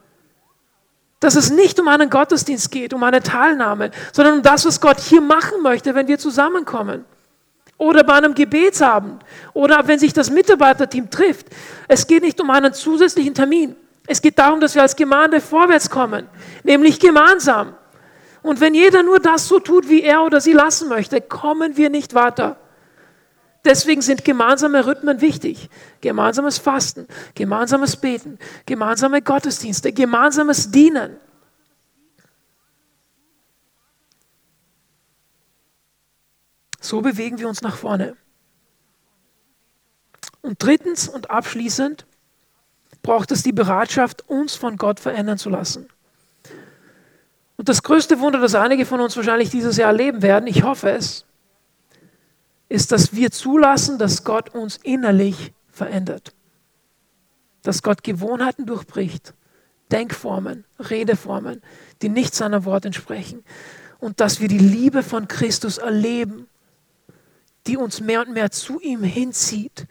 dass 1.20 1.36
es 1.36 1.50
nicht 1.50 1.78
um 1.78 1.86
einen 1.86 2.08
Gottesdienst 2.08 2.70
geht, 2.70 2.94
um 2.94 3.02
eine 3.02 3.22
Teilnahme, 3.22 3.90
sondern 4.12 4.38
um 4.38 4.42
das, 4.42 4.64
was 4.64 4.80
Gott 4.80 4.98
hier 4.98 5.20
machen 5.20 5.62
möchte, 5.62 5.94
wenn 5.94 6.08
wir 6.08 6.18
zusammenkommen. 6.18 7.04
Oder 7.76 8.04
bei 8.04 8.14
einem 8.14 8.34
Gebetsabend. 8.34 9.22
Oder 9.52 9.86
wenn 9.86 9.98
sich 9.98 10.12
das 10.12 10.30
Mitarbeiterteam 10.30 11.10
trifft. 11.10 11.46
Es 11.88 12.06
geht 12.06 12.22
nicht 12.22 12.40
um 12.40 12.50
einen 12.50 12.72
zusätzlichen 12.72 13.34
Termin. 13.34 13.76
Es 14.06 14.20
geht 14.20 14.38
darum, 14.38 14.60
dass 14.60 14.74
wir 14.74 14.82
als 14.82 14.96
Gemeinde 14.96 15.40
vorwärts 15.40 15.88
kommen. 15.88 16.26
Nämlich 16.62 16.98
gemeinsam. 16.98 17.74
Und 18.42 18.60
wenn 18.60 18.74
jeder 18.74 19.02
nur 19.02 19.20
das 19.20 19.48
so 19.48 19.60
tut, 19.60 19.88
wie 19.88 20.02
er 20.02 20.22
oder 20.22 20.40
sie 20.40 20.52
lassen 20.52 20.88
möchte, 20.88 21.20
kommen 21.20 21.76
wir 21.76 21.90
nicht 21.90 22.14
weiter. 22.14 22.56
Deswegen 23.64 24.00
sind 24.00 24.24
gemeinsame 24.24 24.86
Rhythmen 24.86 25.20
wichtig. 25.20 25.68
Gemeinsames 26.00 26.58
Fasten, 26.58 27.06
gemeinsames 27.34 27.96
Beten, 27.96 28.38
gemeinsame 28.64 29.20
Gottesdienste, 29.20 29.92
gemeinsames 29.92 30.70
Dienen. 30.70 31.16
So 36.80 37.02
bewegen 37.02 37.38
wir 37.38 37.48
uns 37.48 37.60
nach 37.60 37.76
vorne. 37.76 38.16
Und 40.40 40.62
drittens 40.62 41.06
und 41.06 41.30
abschließend 41.30 42.06
braucht 43.02 43.30
es 43.30 43.42
die 43.42 43.52
Bereitschaft, 43.52 44.26
uns 44.28 44.54
von 44.54 44.78
Gott 44.78 44.98
verändern 45.00 45.36
zu 45.36 45.50
lassen. 45.50 45.90
Und 47.60 47.68
das 47.68 47.82
größte 47.82 48.20
Wunder, 48.20 48.38
das 48.38 48.54
einige 48.54 48.86
von 48.86 49.02
uns 49.02 49.14
wahrscheinlich 49.18 49.50
dieses 49.50 49.76
Jahr 49.76 49.88
erleben 49.88 50.22
werden, 50.22 50.46
ich 50.46 50.62
hoffe 50.62 50.92
es, 50.92 51.26
ist, 52.70 52.90
dass 52.90 53.14
wir 53.14 53.30
zulassen, 53.30 53.98
dass 53.98 54.24
Gott 54.24 54.54
uns 54.54 54.78
innerlich 54.78 55.52
verändert. 55.70 56.32
Dass 57.60 57.82
Gott 57.82 58.02
Gewohnheiten 58.02 58.64
durchbricht, 58.64 59.34
Denkformen, 59.92 60.64
Redeformen, 60.78 61.60
die 62.00 62.08
nicht 62.08 62.34
seiner 62.34 62.64
Wort 62.64 62.86
entsprechen. 62.86 63.44
Und 63.98 64.20
dass 64.20 64.40
wir 64.40 64.48
die 64.48 64.56
Liebe 64.56 65.02
von 65.02 65.28
Christus 65.28 65.76
erleben, 65.76 66.48
die 67.66 67.76
uns 67.76 68.00
mehr 68.00 68.22
und 68.22 68.32
mehr 68.32 68.50
zu 68.50 68.80
ihm 68.80 69.02
hinzieht. 69.02 69.86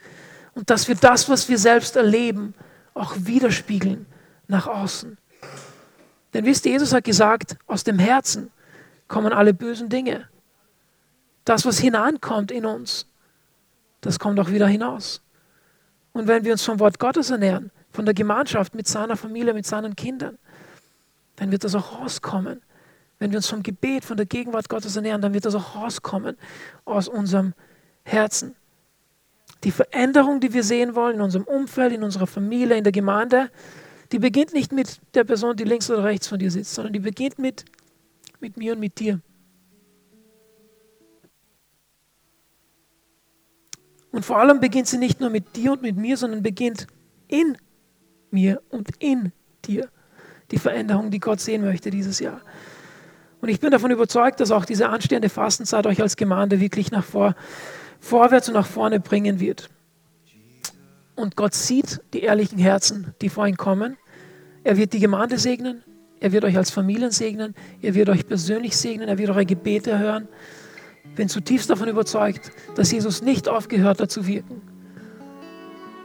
Und 0.55 0.71
dass 0.71 0.87
wir 0.87 0.95
das, 0.95 1.29
was 1.29 1.47
wir 1.49 1.59
selbst 1.59 1.95
erleben, 1.97 2.55
auch 2.95 3.13
widerspiegeln 3.15 4.07
nach 4.47 4.65
außen. 4.65 5.19
Denn 6.33 6.45
wisst 6.45 6.65
ihr, 6.65 6.73
Jesus 6.73 6.93
hat 6.93 7.03
gesagt, 7.03 7.57
aus 7.67 7.83
dem 7.83 7.99
Herzen 7.99 8.51
kommen 9.07 9.33
alle 9.33 9.53
bösen 9.53 9.89
Dinge. 9.89 10.27
Das, 11.45 11.65
was 11.65 11.79
hineinkommt 11.79 12.51
in 12.51 12.65
uns, 12.65 13.07
das 14.01 14.19
kommt 14.19 14.39
auch 14.39 14.49
wieder 14.49 14.67
hinaus. 14.67 15.21
Und 16.13 16.27
wenn 16.27 16.43
wir 16.43 16.51
uns 16.51 16.63
vom 16.63 16.79
Wort 16.79 16.99
Gottes 16.99 17.29
ernähren, 17.31 17.71
von 17.91 18.05
der 18.05 18.13
Gemeinschaft 18.13 18.75
mit 18.75 18.87
seiner 18.87 19.17
Familie, 19.17 19.53
mit 19.53 19.65
seinen 19.65 19.95
Kindern, 19.95 20.37
dann 21.37 21.51
wird 21.51 21.63
das 21.63 21.75
auch 21.75 21.99
rauskommen. 21.99 22.61
Wenn 23.17 23.31
wir 23.31 23.37
uns 23.37 23.47
vom 23.47 23.63
Gebet, 23.63 24.05
von 24.05 24.17
der 24.17 24.25
Gegenwart 24.25 24.69
Gottes 24.69 24.95
ernähren, 24.95 25.21
dann 25.21 25.33
wird 25.33 25.45
das 25.45 25.55
auch 25.55 25.75
rauskommen 25.75 26.37
aus 26.85 27.07
unserem 27.07 27.53
Herzen. 28.03 28.55
Die 29.63 29.71
Veränderung, 29.71 30.39
die 30.39 30.53
wir 30.53 30.63
sehen 30.63 30.95
wollen 30.95 31.15
in 31.15 31.21
unserem 31.21 31.45
Umfeld, 31.45 31.91
in 31.91 32.03
unserer 32.03 32.27
Familie, 32.27 32.77
in 32.77 32.83
der 32.83 32.93
Gemeinde, 32.93 33.49
die 34.11 34.19
beginnt 34.19 34.53
nicht 34.53 34.71
mit 34.71 34.99
der 35.13 35.23
Person, 35.23 35.55
die 35.55 35.63
links 35.63 35.89
oder 35.89 36.03
rechts 36.03 36.27
von 36.27 36.39
dir 36.39 36.51
sitzt, 36.51 36.73
sondern 36.73 36.93
die 36.93 36.99
beginnt 36.99 37.39
mit, 37.39 37.65
mit 38.39 38.57
mir 38.57 38.73
und 38.73 38.79
mit 38.79 38.99
dir. 38.99 39.21
Und 44.11 44.25
vor 44.25 44.39
allem 44.39 44.59
beginnt 44.59 44.87
sie 44.87 44.97
nicht 44.97 45.19
nur 45.19 45.29
mit 45.29 45.55
dir 45.55 45.73
und 45.73 45.81
mit 45.81 45.95
mir, 45.95 46.17
sondern 46.17 46.41
beginnt 46.41 46.87
in 47.27 47.57
mir 48.31 48.61
und 48.69 48.89
in 48.99 49.31
dir. 49.65 49.89
Die 50.51 50.57
Veränderung, 50.57 51.11
die 51.11 51.19
Gott 51.19 51.39
sehen 51.39 51.61
möchte 51.61 51.91
dieses 51.91 52.19
Jahr. 52.19 52.41
Und 53.41 53.49
ich 53.49 53.59
bin 53.59 53.69
davon 53.69 53.91
überzeugt, 53.91 54.39
dass 54.39 54.51
auch 54.51 54.65
diese 54.65 54.89
anstehende 54.89 55.29
Fastenzeit 55.29 55.85
euch 55.85 56.01
als 56.01 56.17
Gemeinde 56.17 56.59
wirklich 56.59 56.91
nach 56.91 57.03
vor, 57.03 57.35
vorwärts 57.99 58.47
und 58.47 58.55
nach 58.55 58.65
vorne 58.65 58.99
bringen 58.99 59.39
wird. 59.39 59.69
Und 61.19 61.35
Gott 61.35 61.53
sieht 61.53 61.99
die 62.13 62.21
ehrlichen 62.21 62.59
Herzen, 62.59 63.13
die 63.21 63.27
vor 63.27 63.45
ihn 63.45 63.57
kommen. 63.57 63.97
Er 64.63 64.77
wird 64.77 64.93
die 64.93 65.01
Gemeinde 65.01 65.37
segnen. 65.37 65.83
Er 66.21 66.31
wird 66.31 66.45
euch 66.45 66.55
als 66.55 66.71
Familien 66.71 67.11
segnen. 67.11 67.55
Er 67.81 67.93
wird 67.93 68.07
euch 68.07 68.25
persönlich 68.25 68.77
segnen. 68.77 69.09
Er 69.09 69.17
wird 69.17 69.29
eure 69.29 69.45
Gebete 69.45 69.99
hören. 69.99 70.29
Ich 71.03 71.15
bin 71.15 71.27
zutiefst 71.27 71.69
davon 71.69 71.89
überzeugt, 71.89 72.53
dass 72.75 72.93
Jesus 72.93 73.21
nicht 73.21 73.49
aufgehört 73.49 73.99
hat 73.99 74.09
zu 74.09 74.27
wirken, 74.27 74.61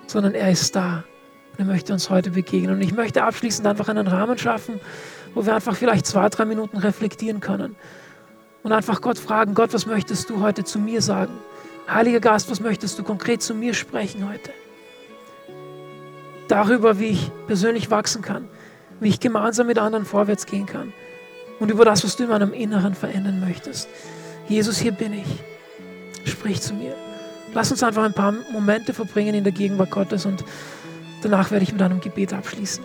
sondern 0.08 0.34
er 0.34 0.50
ist 0.50 0.74
da. 0.74 1.04
Und 1.52 1.60
er 1.60 1.66
möchte 1.66 1.92
uns 1.92 2.10
heute 2.10 2.32
begegnen. 2.32 2.74
Und 2.74 2.82
ich 2.82 2.92
möchte 2.92 3.22
abschließend 3.22 3.68
einfach 3.68 3.88
einen 3.88 4.08
Rahmen 4.08 4.36
schaffen, 4.36 4.80
wo 5.32 5.46
wir 5.46 5.54
einfach 5.54 5.76
vielleicht 5.76 6.06
zwei, 6.06 6.28
drei 6.28 6.44
Minuten 6.44 6.76
reflektieren 6.76 7.38
können. 7.38 7.76
Und 8.64 8.72
einfach 8.72 9.00
Gott 9.00 9.20
fragen, 9.20 9.54
Gott, 9.54 9.74
was 9.74 9.86
möchtest 9.86 10.28
du 10.28 10.40
heute 10.40 10.64
zu 10.64 10.80
mir 10.80 11.00
sagen? 11.00 11.34
Heiliger 11.88 12.18
Geist, 12.18 12.50
was 12.50 12.58
möchtest 12.58 12.98
du 12.98 13.04
konkret 13.04 13.42
zu 13.42 13.54
mir 13.54 13.74
sprechen 13.74 14.28
heute? 14.28 14.50
Darüber, 16.48 16.98
wie 16.98 17.06
ich 17.06 17.30
persönlich 17.46 17.90
wachsen 17.90 18.22
kann, 18.22 18.48
wie 19.00 19.08
ich 19.08 19.20
gemeinsam 19.20 19.66
mit 19.66 19.78
anderen 19.78 20.04
vorwärts 20.04 20.46
gehen 20.46 20.66
kann 20.66 20.92
und 21.60 21.70
über 21.70 21.84
das, 21.84 22.04
was 22.04 22.16
du 22.16 22.24
in 22.24 22.30
meinem 22.30 22.52
Inneren 22.52 22.94
verändern 22.94 23.40
möchtest. 23.40 23.88
Jesus, 24.48 24.78
hier 24.78 24.92
bin 24.92 25.12
ich. 25.12 25.26
Sprich 26.24 26.60
zu 26.60 26.74
mir. 26.74 26.94
Lass 27.52 27.70
uns 27.70 27.82
einfach 27.82 28.02
ein 28.02 28.14
paar 28.14 28.34
Momente 28.52 28.92
verbringen 28.94 29.34
in 29.34 29.44
der 29.44 29.52
Gegenwart 29.52 29.90
Gottes 29.90 30.26
und 30.26 30.44
danach 31.22 31.50
werde 31.50 31.62
ich 31.62 31.72
mit 31.72 31.82
einem 31.82 32.00
Gebet 32.00 32.32
abschließen. 32.32 32.84